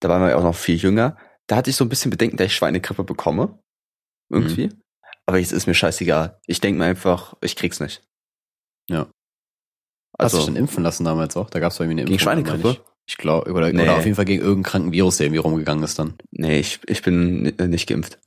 [0.00, 1.16] da waren wir ja auch noch viel jünger,
[1.48, 3.58] da hatte ich so ein bisschen Bedenken, dass ich Schweinegrippe bekomme.
[4.28, 4.68] Irgendwie.
[4.68, 4.82] Mhm.
[5.26, 6.38] Aber jetzt ist mir scheißegal.
[6.46, 8.04] Ich denke mir einfach, ich krieg's nicht.
[8.88, 9.08] Ja.
[10.18, 11.50] Also, Hast du dich denn impfen lassen damals auch?
[11.50, 12.06] Da gab es mir eine Impfung.
[12.06, 12.70] Gegen Schweinegrippe?
[12.70, 13.82] Ich, ich glaube, oder, nee.
[13.82, 16.14] oder auf jeden Fall gegen irgendeinen kranken Virus, der irgendwie rumgegangen ist dann.
[16.30, 18.18] Nee, ich, ich bin nicht geimpft.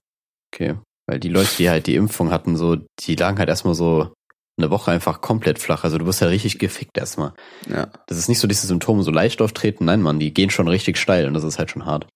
[0.53, 0.75] Okay.
[1.07, 4.13] Weil die Leute, die halt die Impfung hatten, so, die lagen halt erstmal so
[4.59, 5.83] eine Woche einfach komplett flach.
[5.83, 7.33] Also du wirst ja richtig gefickt erstmal.
[7.67, 7.89] Ja.
[8.07, 9.85] Das ist nicht so diese Symptome so leicht auftreten.
[9.85, 12.07] Nein, Mann, die gehen schon richtig steil und das ist halt schon hart.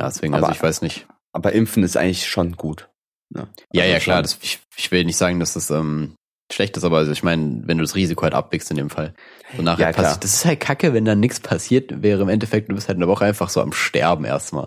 [0.00, 1.06] Ja, deswegen, also aber, also ich weiß nicht.
[1.32, 2.88] Aber Impfen ist eigentlich schon gut.
[3.34, 4.22] Ja, ja, also ja klar.
[4.22, 6.14] Das, ich, ich will nicht sagen, dass das ähm,
[6.54, 9.14] schlecht ist, aber also ich meine, wenn du das Risiko halt abwägst in dem Fall.
[9.56, 12.70] So nachher ja, passiert, das ist halt kacke, wenn dann nichts passiert wäre im Endeffekt,
[12.70, 14.66] du bist halt eine Woche einfach so am Sterben erstmal.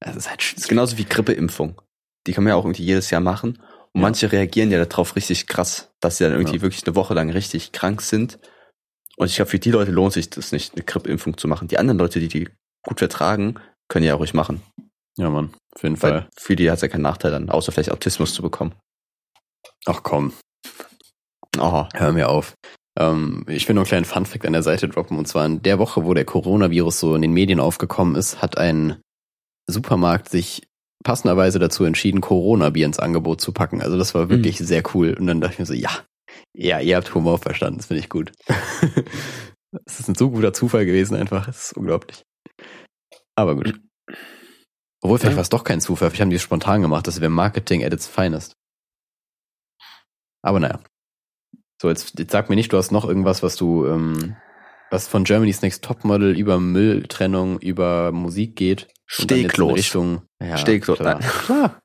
[0.00, 1.80] Das ist halt das ist genauso wie Grippeimpfung.
[2.26, 3.58] Die kann man ja auch irgendwie jedes Jahr machen.
[3.92, 4.02] Und ja.
[4.02, 6.62] manche reagieren ja darauf richtig krass, dass sie dann irgendwie ja.
[6.62, 8.38] wirklich eine Woche lang richtig krank sind.
[9.16, 11.68] Und ich glaube, für die Leute lohnt sich das nicht, eine Grippeimpfung zu machen.
[11.68, 12.48] Die anderen Leute, die die
[12.82, 13.56] gut vertragen,
[13.88, 14.62] können ja ruhig machen.
[15.16, 16.28] Ja, Mann, auf jeden Weil Fall.
[16.38, 18.74] Für die hat es ja keinen Nachteil dann, außer vielleicht Autismus zu bekommen.
[19.86, 20.32] Ach komm.
[21.58, 21.86] Oh.
[21.92, 22.54] Hör mir auf.
[22.98, 25.18] Ähm, ich will nur einen kleinen Funfact an der Seite droppen.
[25.18, 28.58] Und zwar in der Woche, wo der Coronavirus so in den Medien aufgekommen ist, hat
[28.58, 29.00] ein
[29.66, 30.66] Supermarkt sich
[31.04, 33.80] passenderweise dazu entschieden, Corona-Bier ins Angebot zu packen.
[33.80, 34.64] Also das war wirklich mhm.
[34.64, 35.14] sehr cool.
[35.18, 35.90] Und dann dachte ich mir so, ja,
[36.54, 38.32] ja, ihr habt Humor verstanden, das finde ich gut.
[39.86, 42.24] Es ist ein so guter Zufall gewesen einfach, es ist unglaublich.
[43.36, 43.80] Aber gut.
[45.00, 45.36] Obwohl, vielleicht ja.
[45.36, 47.92] war es doch kein Zufall, vielleicht haben die es spontan gemacht, das wäre Marketing at
[47.92, 48.56] its finest.
[50.42, 50.80] Aber naja.
[51.80, 54.36] So, jetzt, jetzt sag mir nicht, du hast noch irgendwas, was du, ähm,
[54.90, 58.88] was von Germany's Next Topmodel über Mülltrennung, über Musik geht.
[59.06, 59.78] Steglos.
[59.78, 60.98] Richtung, ja, Steglos.
[60.98, 61.20] Klar.
[61.20, 61.80] klar.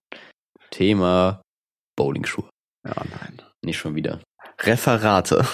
[0.70, 1.42] Thema
[1.96, 2.50] Bowlingschuhe.
[2.86, 3.42] Ja, nein.
[3.64, 4.20] Nicht schon wieder.
[4.60, 5.48] Referate.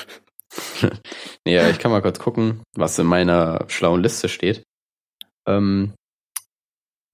[1.46, 4.64] ja, ich kann mal kurz gucken, was in meiner schlauen Liste steht.
[5.46, 5.94] Ähm,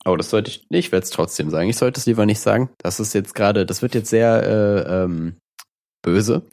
[0.05, 1.67] oh, das sollte ich, ich werde es trotzdem sagen.
[1.67, 2.69] Ich sollte es lieber nicht sagen.
[2.77, 5.37] Das ist jetzt gerade, das wird jetzt sehr äh, ähm,
[6.01, 6.47] böse.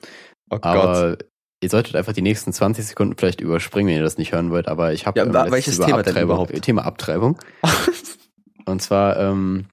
[0.50, 1.24] Oh aber Gott.
[1.60, 4.68] Ihr solltet einfach die nächsten 20 Sekunden vielleicht überspringen, wenn ihr das nicht hören wollt,
[4.68, 6.60] aber ich habe ja, welches Thema denn überhaupt?
[6.60, 7.38] Thema Abtreibung.
[8.66, 9.68] Und zwar, ähm,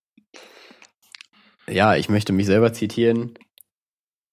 [1.67, 3.33] ja, ich möchte mich selber zitieren.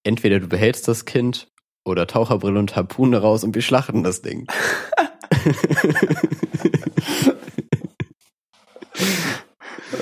[0.05, 1.49] Entweder du behältst das Kind
[1.85, 4.47] oder Taucherbrille und Harpune raus und wir schlachten das Ding.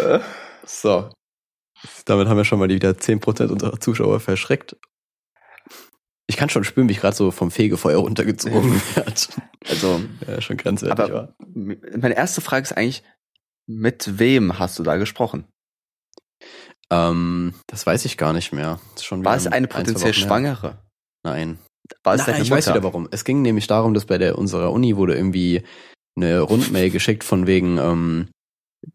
[0.66, 1.10] so.
[2.04, 4.76] Damit haben wir schon mal wieder 10% unserer Zuschauer verschreckt
[6.28, 9.12] ich kann schon spüren, wie ich gerade so vom Fegefeuer runtergezogen werde.
[9.68, 11.34] Also, ja, schon grenzwertig aber war.
[11.54, 13.02] Meine erste Frage ist eigentlich,
[13.66, 15.46] mit wem hast du da gesprochen?
[16.90, 18.80] Ähm, das weiß ich gar nicht mehr.
[19.10, 20.78] War es eine potenziell ein, Schwangere?
[21.24, 21.58] Nein.
[22.02, 22.56] War es Nein, ich Mutter?
[22.56, 23.08] weiß wieder warum.
[23.10, 25.62] Es ging nämlich darum, dass bei der unserer Uni wurde irgendwie
[26.16, 28.28] eine Rundmail geschickt von wegen ähm,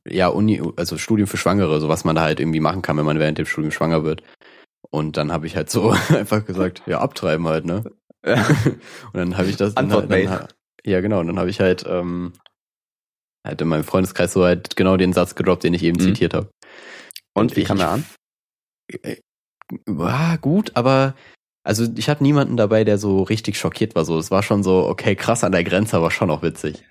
[0.08, 3.06] ja Uni, also Studium für Schwangere, so was man da halt irgendwie machen kann, wenn
[3.06, 4.24] man während dem Studium schwanger wird.
[4.90, 7.84] Und dann habe ich halt so einfach gesagt, ja, abtreiben halt, ne?
[8.26, 8.46] Ja.
[9.14, 9.78] Und dann habe ich das.
[9.78, 10.48] Antwort dann, dann,
[10.84, 11.20] ja, genau.
[11.20, 12.34] Und dann habe ich halt, ähm,
[13.46, 16.08] halt in meinem Freundeskreis so halt genau den Satz gedroppt, den ich eben mhm.
[16.08, 16.50] zitiert habe.
[17.34, 18.06] Und, wie kam er an?
[19.86, 21.16] War gut, aber
[21.64, 24.06] also ich hatte niemanden dabei, der so richtig schockiert war.
[24.06, 26.84] So, es war schon so, okay, krass an der Grenze, aber schon auch witzig.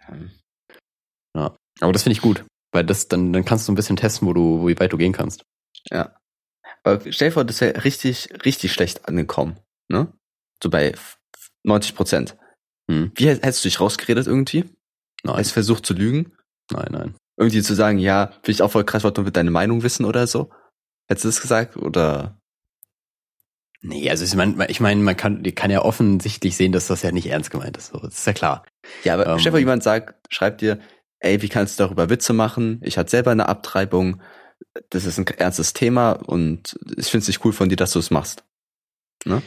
[1.36, 1.54] Ja.
[1.80, 2.44] Aber das finde ich gut.
[2.72, 5.12] Weil das, dann, dann kannst du ein bisschen testen, wo du, wie weit du gehen
[5.12, 5.42] kannst.
[5.90, 6.14] Ja.
[6.82, 9.58] Aber stell dir vor, das wäre richtig, richtig schlecht angekommen,
[9.88, 10.12] ne?
[10.62, 10.94] So bei
[11.62, 12.36] 90 Prozent.
[12.90, 13.12] Hm.
[13.14, 14.64] Wie hättest du dich rausgeredet irgendwie?
[15.22, 15.42] Nein.
[15.42, 16.32] Du versucht zu lügen?
[16.70, 17.14] Nein, nein.
[17.36, 20.26] Irgendwie zu sagen, ja, finde ich auch voll krass, wollte nur deine Meinung wissen oder
[20.26, 20.50] so?
[21.08, 22.38] Hättest du das gesagt oder?
[23.82, 27.12] Nee, also ich meine, ich mein, man kann, kann ja offensichtlich sehen, dass das ja
[27.12, 27.92] nicht ernst gemeint ist.
[27.92, 28.64] So, das ist ja klar.
[29.04, 30.78] Ja, aber ähm, Stefan, jemand sagt, schreibt dir,
[31.20, 32.80] ey, wie kannst du darüber Witze machen?
[32.84, 34.20] Ich hatte selber eine Abtreibung.
[34.90, 37.98] Das ist ein ernstes Thema und ich finde es nicht cool von dir, dass du
[37.98, 38.44] es machst.
[39.24, 39.42] Ne?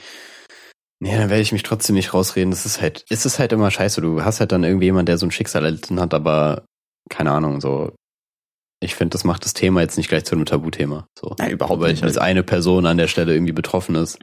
[0.99, 2.51] Nee, dann werde ich mich trotzdem nicht rausreden.
[2.51, 3.99] Das ist halt, es ist halt immer scheiße.
[3.99, 6.65] Du hast halt dann irgendwie jemand, der so ein Schicksal erlitten hat, aber
[7.09, 7.93] keine Ahnung, so.
[8.79, 11.07] Ich finde, das macht das Thema jetzt nicht gleich zu einem Tabuthema.
[11.17, 11.35] So.
[11.37, 12.03] Nein, überhaupt Weil nicht.
[12.03, 14.19] Weil eine Person an der Stelle irgendwie betroffen ist.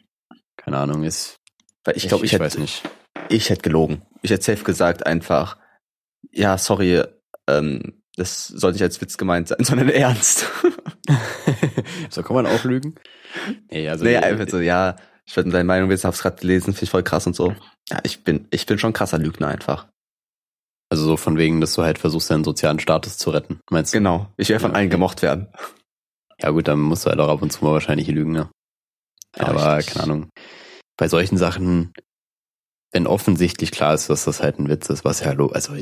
[0.56, 1.36] Keine Ahnung, ist.
[1.84, 2.82] Weil ich glaube, ich, ich, ich, weiß nicht.
[3.28, 4.02] Ich hätte gelogen.
[4.22, 5.56] Ich hätte safe gesagt einfach,
[6.30, 7.02] ja, sorry,
[7.46, 10.46] ähm, das sollte nicht als Witz gemeint sein, sondern ernst.
[12.10, 12.94] so kann man auch lügen?
[13.70, 14.96] Nee, also nee, einfach so, ja,
[15.26, 17.54] ich werde deine Meinung wissen, hab's gerade gelesen, finde ich voll krass und so.
[17.88, 19.86] Ja, ich bin, ich bin schon krasser Lügner einfach.
[20.90, 23.98] Also so von wegen, dass du halt versuchst, deinen sozialen Status zu retten, meinst du?
[23.98, 25.46] Genau, ich will von ja, allen gemocht werden.
[26.42, 28.50] Ja gut, dann musst du halt auch ab und zu mal wahrscheinlich lügen, ne?
[29.36, 30.30] Ja, Aber, keine Ahnung.
[30.96, 31.92] Bei solchen Sachen,
[32.92, 35.74] wenn offensichtlich klar ist, dass das halt ein Witz ist, was ja, also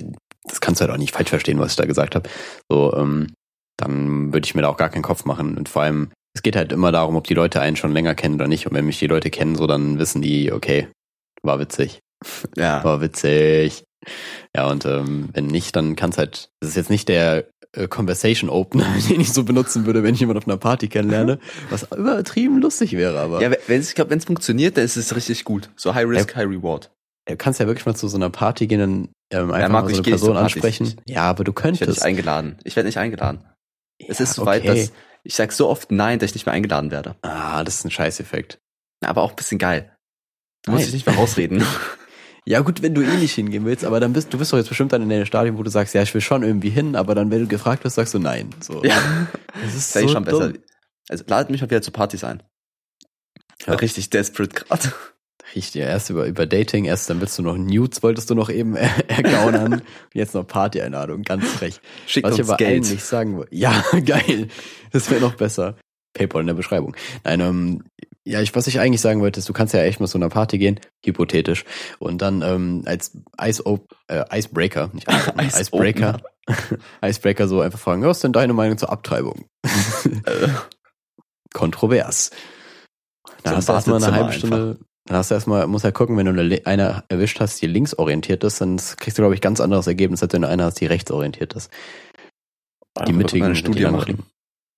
[0.44, 2.28] das kannst du halt auch nicht falsch verstehen, was ich da gesagt habe.
[2.68, 3.28] So, ähm,
[3.76, 5.56] dann würde ich mir da auch gar keinen Kopf machen.
[5.56, 8.34] Und vor allem, es geht halt immer darum, ob die Leute einen schon länger kennen
[8.34, 8.66] oder nicht.
[8.66, 10.88] Und wenn mich die Leute kennen, so dann wissen die, okay,
[11.42, 12.00] war witzig.
[12.56, 12.82] Ja.
[12.84, 13.84] War witzig.
[14.54, 17.86] Ja, und ähm, wenn nicht, dann kann es halt, das ist jetzt nicht der äh,
[17.86, 21.38] Conversation Opener, den ich so benutzen würde, wenn ich jemanden auf einer Party kennenlerne,
[21.70, 23.40] was übertrieben lustig wäre, aber.
[23.40, 25.70] Ja, wenn ich glaube, wenn es funktioniert, dann ist es richtig gut.
[25.76, 26.90] So High Risk, ja, High Reward.
[27.28, 29.88] Du kannst ja wirklich mal zu so einer Party gehen und ähm, einfach ja, Marco,
[29.88, 31.00] mal so eine Person ansprechen.
[31.06, 31.82] Ja, aber du könntest.
[31.82, 32.56] Ich werde nicht eingeladen.
[32.64, 33.40] Ich werde nicht eingeladen.
[34.00, 34.50] Ja, es ist so okay.
[34.50, 34.92] weit, dass
[35.24, 37.16] ich sag so oft nein, dass ich nicht mehr eingeladen werde.
[37.22, 38.58] Ah, das ist ein Scheißeffekt.
[39.04, 39.94] Aber auch ein bisschen geil.
[40.64, 41.62] Du musst dich nicht mehr rausreden.
[42.48, 44.70] Ja, gut, wenn du eh nicht hingehen willst, aber dann bist du bist doch jetzt
[44.70, 47.14] bestimmt dann in einem Stadium, wo du sagst, ja, ich will schon irgendwie hin, aber
[47.14, 48.48] dann, wenn du gefragt wirst, sagst du nein.
[48.60, 48.82] So.
[48.82, 48.96] Ja.
[49.62, 50.38] Das ist das so schon dumm.
[50.38, 50.52] besser.
[51.10, 52.42] Also ladet mich mal wieder zu Partys ein.
[53.66, 53.74] Ja.
[53.74, 54.94] Richtig desperate gerade.
[55.54, 58.50] Richtig, ja, erst über, über Dating, erst dann willst du noch Nudes, wolltest du noch
[58.50, 58.76] eben
[59.08, 59.82] ergaunern.
[60.12, 61.80] jetzt noch Party-Einladung, ganz frech.
[62.06, 62.84] Schick Was uns ich aber Geld.
[62.84, 63.54] eigentlich sagen wollte.
[63.54, 64.48] Ja, geil.
[64.92, 65.76] Das wäre noch besser.
[66.14, 66.96] PayPal in der Beschreibung.
[67.24, 67.84] Nein, ähm,
[68.24, 70.28] ja, ich, was ich eigentlich sagen wollte, ist, du kannst ja echt mal zu einer
[70.28, 71.64] Party gehen, hypothetisch,
[71.98, 73.62] und dann ähm, als Ice
[74.08, 76.20] äh, Icebreaker, nicht Ice, Ice Icebreaker,
[77.02, 79.46] Icebreaker so einfach fragen, was ist denn deine Meinung zur Abtreibung?
[81.54, 82.30] Kontrovers.
[83.44, 84.78] Dann hast du erstmal eine halbe Stunde,
[85.08, 88.60] dann hast du erstmal, musst ja gucken, wenn du eine, erwischt hast, die linksorientiert ist,
[88.60, 91.54] dann kriegst du, glaube ich, ganz anderes Ergebnis, als wenn du eine hast, die rechtsorientiert
[91.54, 91.70] ist.
[93.06, 93.46] Die mittigen.
[93.46, 94.24] Eine Studie machen.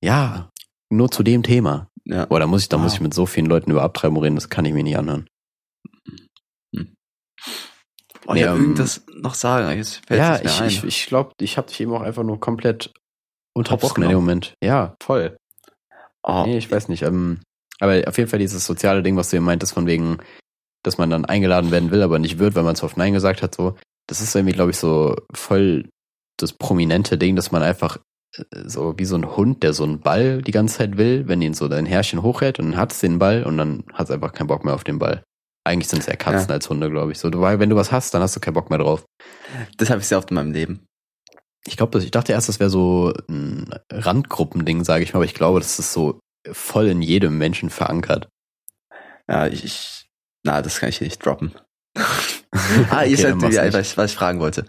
[0.04, 0.50] Ja,
[0.88, 1.88] nur zu dem Thema.
[2.04, 2.26] Ja.
[2.26, 2.84] Boah, da muss ich, da wow.
[2.84, 5.28] muss ich mit so vielen Leuten über Abtreibung reden, das kann ich mir nicht anhören.
[6.76, 6.94] Hm.
[8.26, 9.76] Oh, nee, ja, ähm, irgendwas noch sagen.
[9.76, 12.92] Jetzt fällt ja, ich, ich, ich glaube, ich habe dich eben auch einfach nur komplett
[13.52, 14.54] unterbrochen in dem Moment.
[14.62, 15.36] Ja, voll.
[16.22, 16.44] Oh.
[16.46, 17.02] Nee, ich weiß nicht.
[17.02, 17.40] Ähm,
[17.80, 20.18] aber auf jeden Fall dieses soziale Ding, was du eben meintest, von wegen,
[20.82, 23.42] dass man dann eingeladen werden will, aber nicht wird, weil man zu oft Nein gesagt
[23.42, 23.76] hat, so.
[24.06, 25.88] Das ist irgendwie, glaube ich, so voll
[26.36, 27.98] das prominente Ding, dass man einfach
[28.64, 31.54] so wie so ein Hund, der so einen Ball die ganze Zeit will, wenn ihn
[31.54, 34.32] so dein Herrchen hochhält und dann hat es den Ball und dann hat es einfach
[34.32, 35.22] keinen Bock mehr auf den Ball.
[35.64, 36.54] Eigentlich sind es eher Katzen ja.
[36.54, 37.18] als Hunde, glaube ich.
[37.18, 39.04] So, weil wenn du was hast, dann hast du keinen Bock mehr drauf.
[39.76, 40.86] Das habe ich sehr oft in meinem Leben.
[41.66, 45.34] Ich glaube, ich dachte erst, das wäre so ein Randgruppending, sage ich mal, aber ich
[45.34, 46.18] glaube, das ist so
[46.50, 48.28] voll in jedem Menschen verankert.
[49.28, 50.10] Ja, ich, ich
[50.42, 51.52] na, das kann ich hier nicht droppen.
[51.96, 54.64] ah, ihr okay, seid, ja, was, was ich fragen wollte.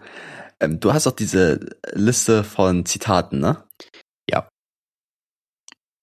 [0.60, 1.60] Ähm, du hast auch diese
[1.92, 3.64] Liste von Zitaten, ne?
[4.28, 4.48] Ja.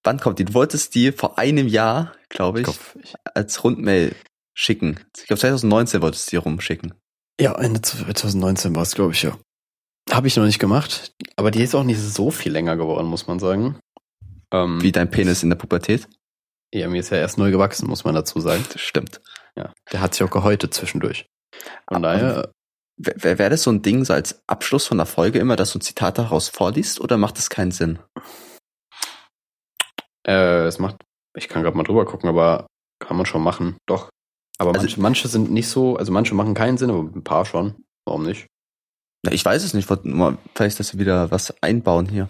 [0.04, 0.46] Wann kommt die?
[0.46, 4.16] Du wolltest die vor einem Jahr, glaube ich, ich, als Rundmail
[4.54, 5.00] schicken.
[5.18, 6.94] Ich glaube 2019 wolltest du die rumschicken.
[7.40, 9.38] Ja, Ende 2019 war es, glaube ich, ja.
[10.12, 13.28] Habe ich noch nicht gemacht, aber die ist auch nicht so viel länger geworden, muss
[13.28, 13.80] man sagen.
[14.52, 16.08] Ähm, Wie dein Penis in der Pubertät?
[16.74, 18.64] Ja, mir ist ja erst neu gewachsen, muss man dazu sagen.
[18.72, 19.22] Das stimmt.
[19.56, 21.26] Ja, der hat sich auch gehäutet zwischendurch.
[21.88, 22.52] Von aber, daher
[23.02, 25.80] Wäre wär das so ein Ding, so als Abschluss von der Folge immer, dass du
[25.80, 27.98] ein Zitat daraus vorliest oder macht das keinen Sinn?
[30.28, 30.98] Äh, es macht,
[31.34, 32.68] ich kann gerade mal drüber gucken, aber
[33.00, 34.10] kann man schon machen, doch.
[34.58, 37.46] Aber also, manche, manche sind nicht so, also manche machen keinen Sinn, aber ein paar
[37.46, 37.86] schon.
[38.06, 38.48] Warum nicht?
[39.24, 42.30] Na, ich weiß es nicht, vielleicht, dass wir wieder was einbauen hier.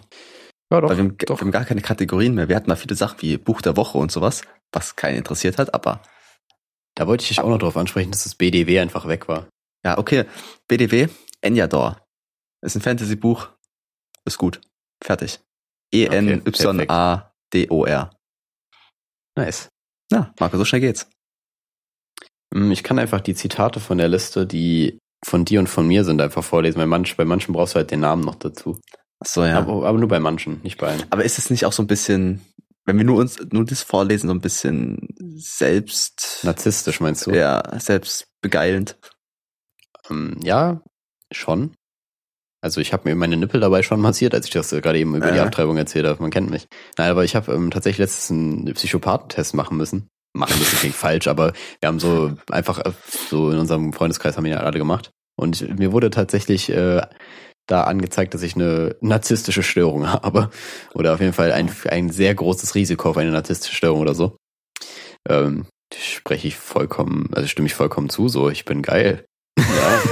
[0.72, 1.38] Ja, doch, Weil wir, haben, doch.
[1.38, 2.48] wir haben gar keine Kategorien mehr.
[2.48, 4.42] Wir hatten mal viele Sachen wie Buch der Woche und sowas,
[4.72, 6.00] was keinen interessiert hat, aber.
[6.96, 9.48] Da wollte ich dich auch noch drauf ansprechen, dass das BDW einfach weg war.
[9.84, 10.24] Ja, okay.
[10.68, 11.08] BDW,
[11.40, 12.04] Enyador.
[12.62, 13.48] Ist ein Fantasy-Buch.
[14.24, 14.60] Ist gut.
[15.02, 15.40] Fertig.
[15.92, 17.30] E-N-Y-A-D-O-R.
[19.36, 19.68] Nice.
[20.12, 21.08] Ja, Marco, so schnell geht's.
[22.52, 26.04] Hm, ich kann einfach die Zitate von der Liste, die von dir und von mir
[26.04, 26.78] sind, einfach vorlesen.
[26.78, 28.78] Bei manchen, bei manchen brauchst du halt den Namen noch dazu.
[29.20, 29.58] Ach so, ja.
[29.58, 31.02] Aber, aber nur bei manchen, nicht bei allen.
[31.10, 32.40] Aber ist es nicht auch so ein bisschen,
[32.86, 37.32] wenn wir nur uns nur das vorlesen, so ein bisschen selbst narzisstisch meinst du?
[37.32, 38.96] Ja, selbst begeilend.
[40.08, 40.80] Ähm, ja,
[41.30, 41.74] schon.
[42.62, 45.28] Also ich habe mir meine Nippel dabei schon massiert, als ich das gerade eben über
[45.28, 45.32] äh.
[45.32, 46.20] die Abtreibung erzählt habe.
[46.20, 46.68] Man kennt mich.
[46.98, 50.08] Nein, aber ich habe ähm, tatsächlich letztens einen Psychopathentest machen müssen.
[50.32, 52.92] Machen müssen klingt falsch, aber wir haben so einfach äh,
[53.28, 55.10] so in unserem Freundeskreis haben wir ja alle gemacht.
[55.36, 57.02] Und mir wurde tatsächlich äh,
[57.66, 60.50] da angezeigt, dass ich eine narzisstische Störung habe.
[60.94, 64.36] Oder auf jeden Fall ein, ein sehr großes Risiko auf eine narzisstische Störung oder so.
[65.28, 69.24] Ähm, spreche ich vollkommen, also stimme ich vollkommen zu, so, ich bin geil.
[69.60, 70.02] Ja.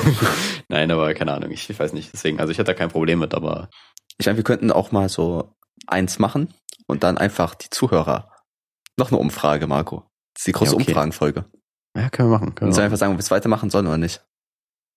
[0.68, 2.12] Nein, aber keine Ahnung, ich, ich weiß nicht.
[2.12, 3.70] Deswegen, also ich hatte da kein Problem mit, aber.
[4.18, 5.54] Ich meine, wir könnten auch mal so
[5.86, 6.52] eins machen
[6.86, 8.30] und dann einfach die Zuhörer.
[8.98, 10.04] Noch eine Umfrage, Marco.
[10.34, 10.88] Das ist die große ja, okay.
[10.88, 11.44] Umfragenfolge.
[11.96, 12.54] Ja, können wir machen.
[12.54, 14.22] Können und wir einfach sagen, ob wir es weitermachen sollen oder nicht.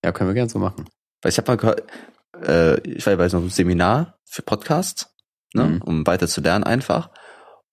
[0.04, 0.90] Ja, können wir gerne so machen.
[1.22, 1.84] Weil ich habe mal gehört,
[2.40, 5.14] äh, ich war ja bei so einem Seminar für Podcasts,
[5.54, 5.82] ne, mhm.
[5.82, 7.10] um weiter zu lernen einfach.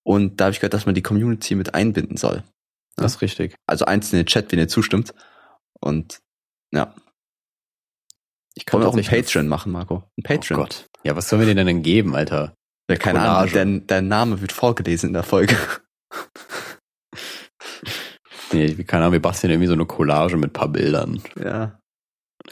[0.03, 2.37] Und da habe ich gehört, dass man die Community mit einbinden soll.
[2.37, 2.43] Ne?
[2.97, 3.55] Das ist richtig.
[3.67, 5.13] Also eins in den Chat, wenn ihr zustimmt.
[5.79, 6.19] Und
[6.71, 6.93] ja.
[8.55, 10.03] Ich kann auch ein Patreon machen, Marco.
[10.17, 10.59] Ein Patreon.
[10.59, 10.85] Oh Gott.
[11.03, 12.55] Ja, was sollen wir dir denn geben, Alter?
[12.89, 13.21] Ja, keine.
[13.21, 15.55] Ahnung, dein, dein Name wird vorgelesen in der Folge.
[18.51, 21.21] nee, keine Ahnung, wir basteln irgendwie so eine Collage mit paar Bildern.
[21.41, 21.78] Ja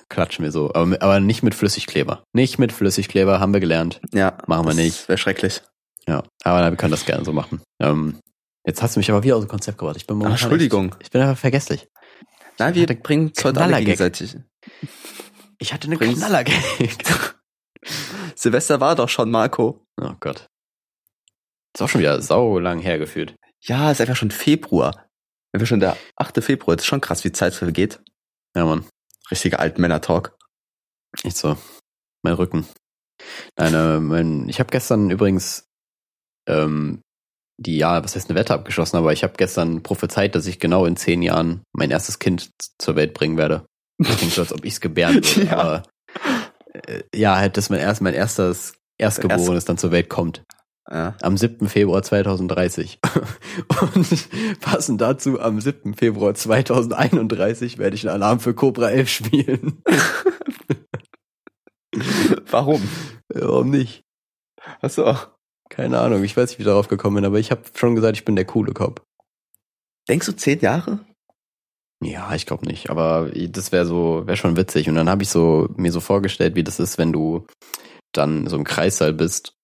[0.10, 0.74] klatschen wir so.
[0.74, 2.24] Aber, aber nicht mit Flüssigkleber.
[2.34, 4.00] Nicht mit Flüssigkleber, haben wir gelernt.
[4.14, 4.38] Ja.
[4.48, 5.08] Machen wir nicht.
[5.08, 5.62] Wäre schrecklich.
[6.08, 7.62] Ja, aber wir können das gerne so machen.
[7.82, 8.20] Ähm,
[8.66, 9.98] jetzt hast du mich aber wieder aus dem Konzept gebracht.
[9.98, 10.90] Ich bin Ach, Entschuldigung.
[10.90, 11.88] Echt, ich bin einfach vergesslich.
[12.60, 14.38] Nein, wir bringen es heute alle gegenseitig.
[15.60, 16.54] Ich hatte eine Knallergag.
[18.36, 19.86] Silvester war doch schon, Marco.
[20.00, 20.48] Oh Gott.
[21.76, 23.36] Ist auch schon wieder sau lang hergeführt.
[23.62, 25.08] Ja, ist einfach schon Februar.
[25.52, 26.44] Wenn wir schon der 8.
[26.44, 28.00] Februar, das ist schon krass, wie Zeit vergeht.
[28.56, 28.86] Ja, Mann.
[29.32, 30.38] Richtiger Altmänner-Talk.
[31.24, 31.58] Echt so.
[32.24, 32.68] Mein Rücken.
[33.58, 35.68] Nein, äh, mein, ich habe gestern übrigens
[36.48, 37.02] ähm,
[37.60, 40.86] die, ja, was heißt eine Wette abgeschlossen, aber ich habe gestern prophezeit, dass ich genau
[40.86, 43.66] in zehn Jahren mein erstes Kind zur Welt bringen werde.
[43.98, 45.58] Das klingt so, als ob ich es gebären würde, ja.
[45.58, 45.84] aber
[46.74, 50.44] äh, ja, halt, dass mein erst mein erstes Erstgeborenes Erst dann zur Welt kommt.
[50.90, 51.16] Ja.
[51.22, 51.68] Am 7.
[51.68, 53.00] Februar 2030.
[53.94, 54.30] Und
[54.62, 55.96] passend dazu, am 7.
[55.96, 59.84] Februar 2031 werde ich einen Alarm für Cobra 11 spielen.
[62.50, 62.82] Warum?
[63.28, 64.04] Warum nicht?
[64.82, 65.16] Achso.
[65.70, 68.16] Keine Ahnung, ich weiß nicht, wie ich darauf gekommen bin, aber ich habe schon gesagt,
[68.16, 69.04] ich bin der coole Cop.
[70.08, 71.00] Denkst du zehn Jahre?
[72.02, 74.88] Ja, ich glaube nicht, aber das wäre so, wäre schon witzig.
[74.88, 77.46] Und dann habe ich so mir so vorgestellt, wie das ist, wenn du
[78.14, 79.57] dann so im Kreissaal bist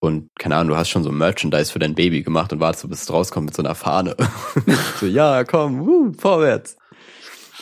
[0.00, 3.02] und keine Ahnung, du hast schon so Merchandise für dein Baby gemacht und wartest, bis
[3.02, 4.16] es rauskommt mit so einer Fahne.
[5.00, 6.76] so, ja, komm, wuh, vorwärts.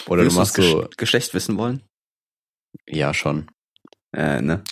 [0.06, 1.82] Oder Würdest du machst so Geschlecht wissen wollen?
[2.86, 3.50] Ja, schon.
[4.14, 4.62] Äh, ne?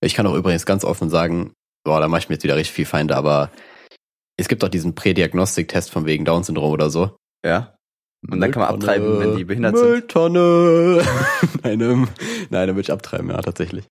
[0.00, 1.52] Ich kann auch übrigens ganz offen sagen,
[1.84, 3.50] boah, da mache ich mir jetzt wieder richtig viel Feinde, aber
[4.38, 7.16] es gibt doch diesen Prädiagnostik-Test von wegen Down-Syndrom oder so.
[7.44, 7.76] Ja.
[8.28, 11.02] Und dann kann man abtreiben, wenn die behindert Mülltonne.
[11.02, 11.64] sind.
[11.64, 12.08] Mülltonne.
[12.50, 13.86] nein, dann würde ich abtreiben, ja, tatsächlich.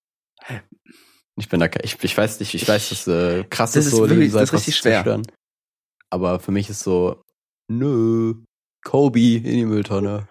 [1.40, 4.10] Ich bin da, ich, ich weiß nicht, ich weiß, dass äh, krass das ist so,
[4.10, 5.04] wirklich, das ist richtig schwer.
[5.04, 5.28] Zerstören.
[6.10, 7.24] Aber für mich ist so,
[7.68, 8.36] nö,
[8.84, 10.28] Kobe in die Mülltonne.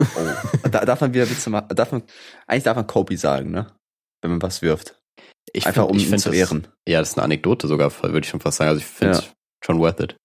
[0.00, 1.68] Oh, da darf man wieder Witze machen.
[1.68, 2.02] Darf man,
[2.46, 3.72] eigentlich darf man Kobe sagen, ne?
[4.20, 5.00] Wenn man was wirft.
[5.52, 6.68] Ich Einfach find, um ich ihn zu das, ehren.
[6.86, 8.70] Ja, das ist eine Anekdote sogar, würde ich schon fast sagen.
[8.70, 9.32] Also ich finde es ja.
[9.64, 10.16] schon worth it.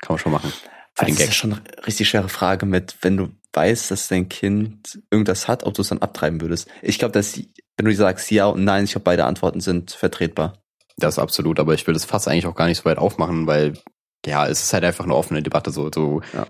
[0.00, 0.52] Kann man schon machen.
[0.94, 4.28] Für also das ist schon eine richtig schwere Frage mit, wenn du weißt, dass dein
[4.28, 6.68] Kind irgendwas hat, ob du es dann abtreiben würdest.
[6.82, 7.38] Ich glaube, dass
[7.76, 10.58] wenn du sagst ja und nein, ich glaube, beide Antworten sind vertretbar.
[10.96, 13.46] Das ist absolut, aber ich will das fast eigentlich auch gar nicht so weit aufmachen,
[13.46, 13.74] weil
[14.26, 15.90] ja, es ist halt einfach eine offene Debatte so.
[15.92, 16.46] so ja.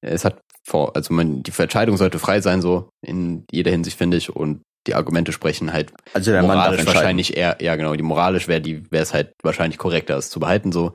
[0.00, 4.16] Es hat vor, also man, die Entscheidung sollte frei sein, so in jeder Hinsicht, finde
[4.16, 8.02] ich, und die Argumente sprechen halt also der moralisch Mann wahrscheinlich eher, ja genau, die
[8.02, 10.92] moralisch wäre die, wäre es halt wahrscheinlich korrekter, es zu behalten so.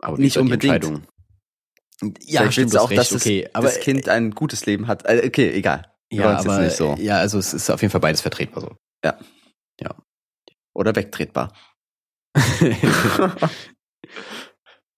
[0.00, 0.84] Aber nicht unbedingt.
[2.24, 5.04] Ja, Vielleicht stimmt, auch, recht, dass okay, das, aber, das Kind ein gutes Leben hat.
[5.04, 5.92] Äh, okay, egal.
[6.12, 6.96] Ja, aber, so.
[6.98, 8.74] ja, also es ist auf jeden Fall beides vertretbar so.
[9.04, 9.16] Ja.
[9.80, 9.94] Ja.
[10.74, 11.52] Oder wegtretbar.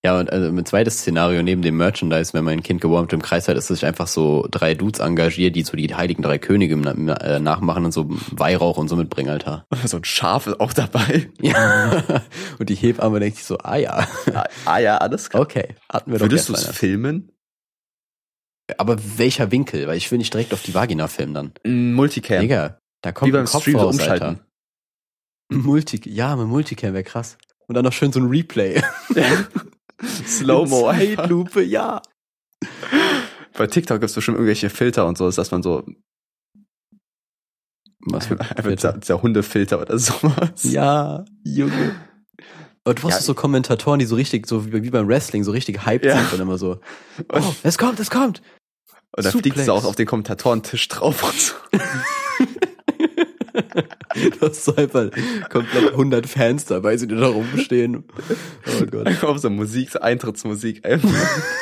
[0.04, 3.48] ja, und also mit zweites Szenario neben dem Merchandise, wenn mein Kind gewarmt im Kreis
[3.48, 7.38] hat, ist es einfach so drei Dudes engagiert, die so die heiligen drei Könige äh,
[7.38, 9.66] nachmachen und so Weihrauch und so mitbringen, Alter.
[9.86, 11.30] So ein Schaf ist auch dabei.
[11.40, 12.02] Ja.
[12.58, 14.06] und die Hebamme denkt sich so, ah ja.
[14.64, 15.42] Ah ja, alles klar.
[15.42, 17.32] Okay, hatten wir Würdest du es filmen?
[18.78, 19.86] Aber welcher Winkel?
[19.86, 21.52] Weil ich will nicht direkt auf die Vagina filmen dann.
[21.94, 22.40] Multicam.
[22.40, 24.28] Digga, da kommt Wie beim ein Kopf Stream raus, umschalten.
[24.28, 24.46] Alter.
[25.50, 27.36] Multi, ja, mit Multicam wäre krass.
[27.66, 28.82] Und dann noch schön so ein Replay.
[30.02, 30.90] Slow-Mo.
[30.92, 32.00] Zeitlupe, ja.
[33.54, 35.84] Bei TikTok gibt es bestimmt irgendwelche Filter und so, dass man so.
[38.06, 38.94] Was für Filter?
[38.94, 40.64] Dieser Hundefilter oder sowas.
[40.64, 41.94] Ja, Junge.
[42.84, 43.20] Aber du hast ja.
[43.20, 46.18] so Kommentatoren, die so richtig, so wie, beim Wrestling, so richtig hyped ja.
[46.18, 46.80] sind und immer so,
[47.32, 48.42] oh, es kommt, es kommt.
[49.16, 51.54] Und dann fliegst du auch auf den Kommentatorentisch drauf und so.
[54.30, 55.10] du hast so einfach
[55.50, 58.04] komplett 100 Fans dabei, die da rumstehen.
[58.66, 59.06] Oh Gott.
[59.06, 61.10] Dann kommt so Musik, so Eintrittsmusik einfach.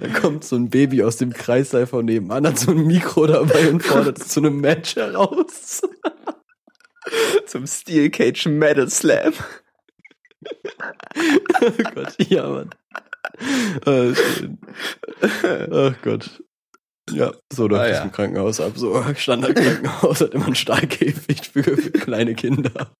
[0.00, 3.70] Da kommt so ein Baby aus dem Kreissaal von nebenan, hat so ein Mikro dabei
[3.70, 5.82] und fordert es zu einem Match heraus.
[7.46, 9.32] Zum Steel Cage Metal Slam.
[11.62, 12.70] oh Gott, ja, Mann.
[13.86, 14.58] Oh, schön.
[15.70, 16.42] oh Gott.
[17.10, 18.02] Ja, so läuft ah, ja.
[18.02, 18.72] im Krankenhaus ab.
[18.76, 22.90] So Standardkrankenhaus hat immer einen Stahlkäfig für, für kleine Kinder.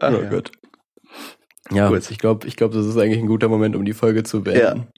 [0.00, 0.30] Ach, oh ja.
[0.30, 0.52] Gott.
[1.70, 2.10] Ja, Gut.
[2.10, 4.88] ich glaube, ich glaube, das ist eigentlich ein guter Moment, um die Folge zu beenden.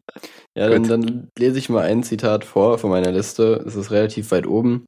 [0.54, 3.64] Ja, ja dann, dann, lese ich mal ein Zitat vor von meiner Liste.
[3.66, 4.86] Es ist relativ weit oben.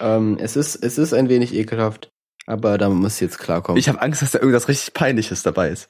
[0.00, 2.10] Ähm, es, ist, es ist ein wenig ekelhaft,
[2.46, 3.78] aber da muss jetzt klarkommen.
[3.78, 5.88] Ich habe Angst, dass da irgendwas richtig Peinliches dabei ist.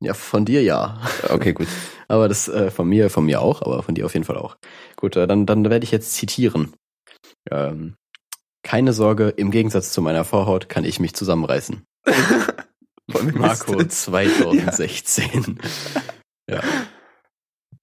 [0.00, 1.00] Ja, von dir ja.
[1.28, 1.68] Okay, gut.
[2.08, 4.56] aber das äh, von mir, von mir auch, aber von dir auf jeden Fall auch.
[4.96, 6.72] Gut, äh, dann, dann werde ich jetzt zitieren.
[7.50, 7.94] Ähm,
[8.62, 11.84] keine Sorge, im Gegensatz zu meiner Vorhaut kann ich mich zusammenreißen.
[13.34, 15.58] Marco 2016.
[16.50, 16.62] ja.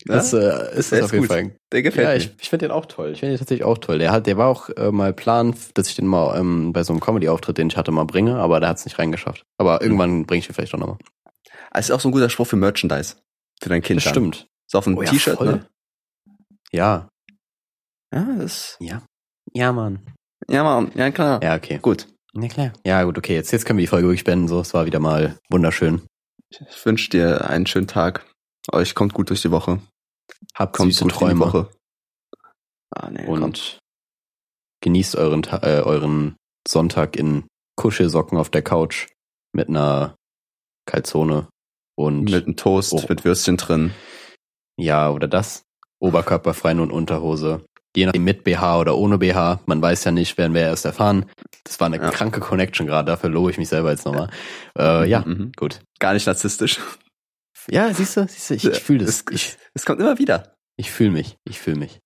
[0.06, 0.16] Ja.
[0.16, 1.32] Das äh, ist das auf jeden gut.
[1.32, 1.56] Fall.
[1.72, 2.18] Der gefällt ja, mir.
[2.18, 3.12] ich, ich finde den auch toll.
[3.12, 4.00] Ich finde den tatsächlich auch toll.
[4.00, 6.94] Der hat, der war auch äh, mal Plan, dass ich den mal ähm, bei so
[6.94, 9.44] einem Comedy-Auftritt, den ich hatte, mal bringe, aber der hat es nicht reingeschafft.
[9.58, 10.26] Aber irgendwann mhm.
[10.26, 10.98] bringe ich ihn vielleicht auch nochmal.
[11.74, 13.16] Es ist auch so ein guter Spruch für Merchandise.
[13.62, 14.04] Für dein Kind.
[14.04, 14.48] Das stimmt.
[14.68, 15.66] Ist auf ein oh, T-Shirt, ja, ne?
[16.72, 17.10] Ja.
[18.14, 18.78] Ja, das.
[18.80, 19.04] Ja.
[19.54, 20.00] Ja, Mann.
[20.48, 20.92] Ja, Mann.
[20.96, 21.42] Ja, klar.
[21.44, 21.80] Ja, okay.
[21.82, 22.08] Gut.
[22.34, 22.74] Ja, klar.
[22.86, 23.34] Ja, gut, okay.
[23.34, 24.48] Jetzt, jetzt können wir die Folge wirklich beenden.
[24.48, 26.02] So, es war wieder mal wunderschön.
[26.50, 28.26] Ich wünsche dir einen schönen Tag.
[28.72, 29.80] Euch kommt gut durch die Woche.
[30.56, 31.46] Habt kommt süße gut Träume.
[31.46, 31.70] Woche.
[32.92, 33.80] Ah, nee, und kommt.
[34.82, 36.36] genießt euren, äh, euren
[36.68, 39.08] Sonntag in Kuschelsocken auf der Couch
[39.54, 40.16] mit einer
[40.86, 41.48] Kalzone
[41.96, 43.04] und mit einem Toast oh.
[43.08, 43.92] mit Würstchen drin.
[44.78, 45.64] Ja, oder das.
[46.00, 47.66] Oberkörperfrei und Unterhose.
[47.96, 49.62] Je nachdem mit BH oder ohne BH.
[49.66, 51.26] Man weiß ja nicht, werden wir erst erfahren.
[51.64, 52.10] Das war eine ja.
[52.10, 54.30] kranke Connection gerade, dafür lobe ich mich selber jetzt nochmal.
[54.78, 55.52] Äh, ja, mhm.
[55.56, 55.82] gut.
[56.00, 56.80] Gar nicht narzisstisch.
[57.70, 59.24] Ja, siehst du, siehst du, ich, ich fühle das.
[59.32, 60.56] Es, es kommt immer wieder.
[60.78, 62.00] Ich fühle mich, ich fühle mich.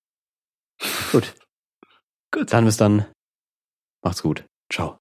[1.11, 1.33] Gut.
[2.31, 2.51] gut.
[2.51, 3.05] Dann bis dann.
[4.03, 4.45] Macht's gut.
[4.71, 4.97] Ciao.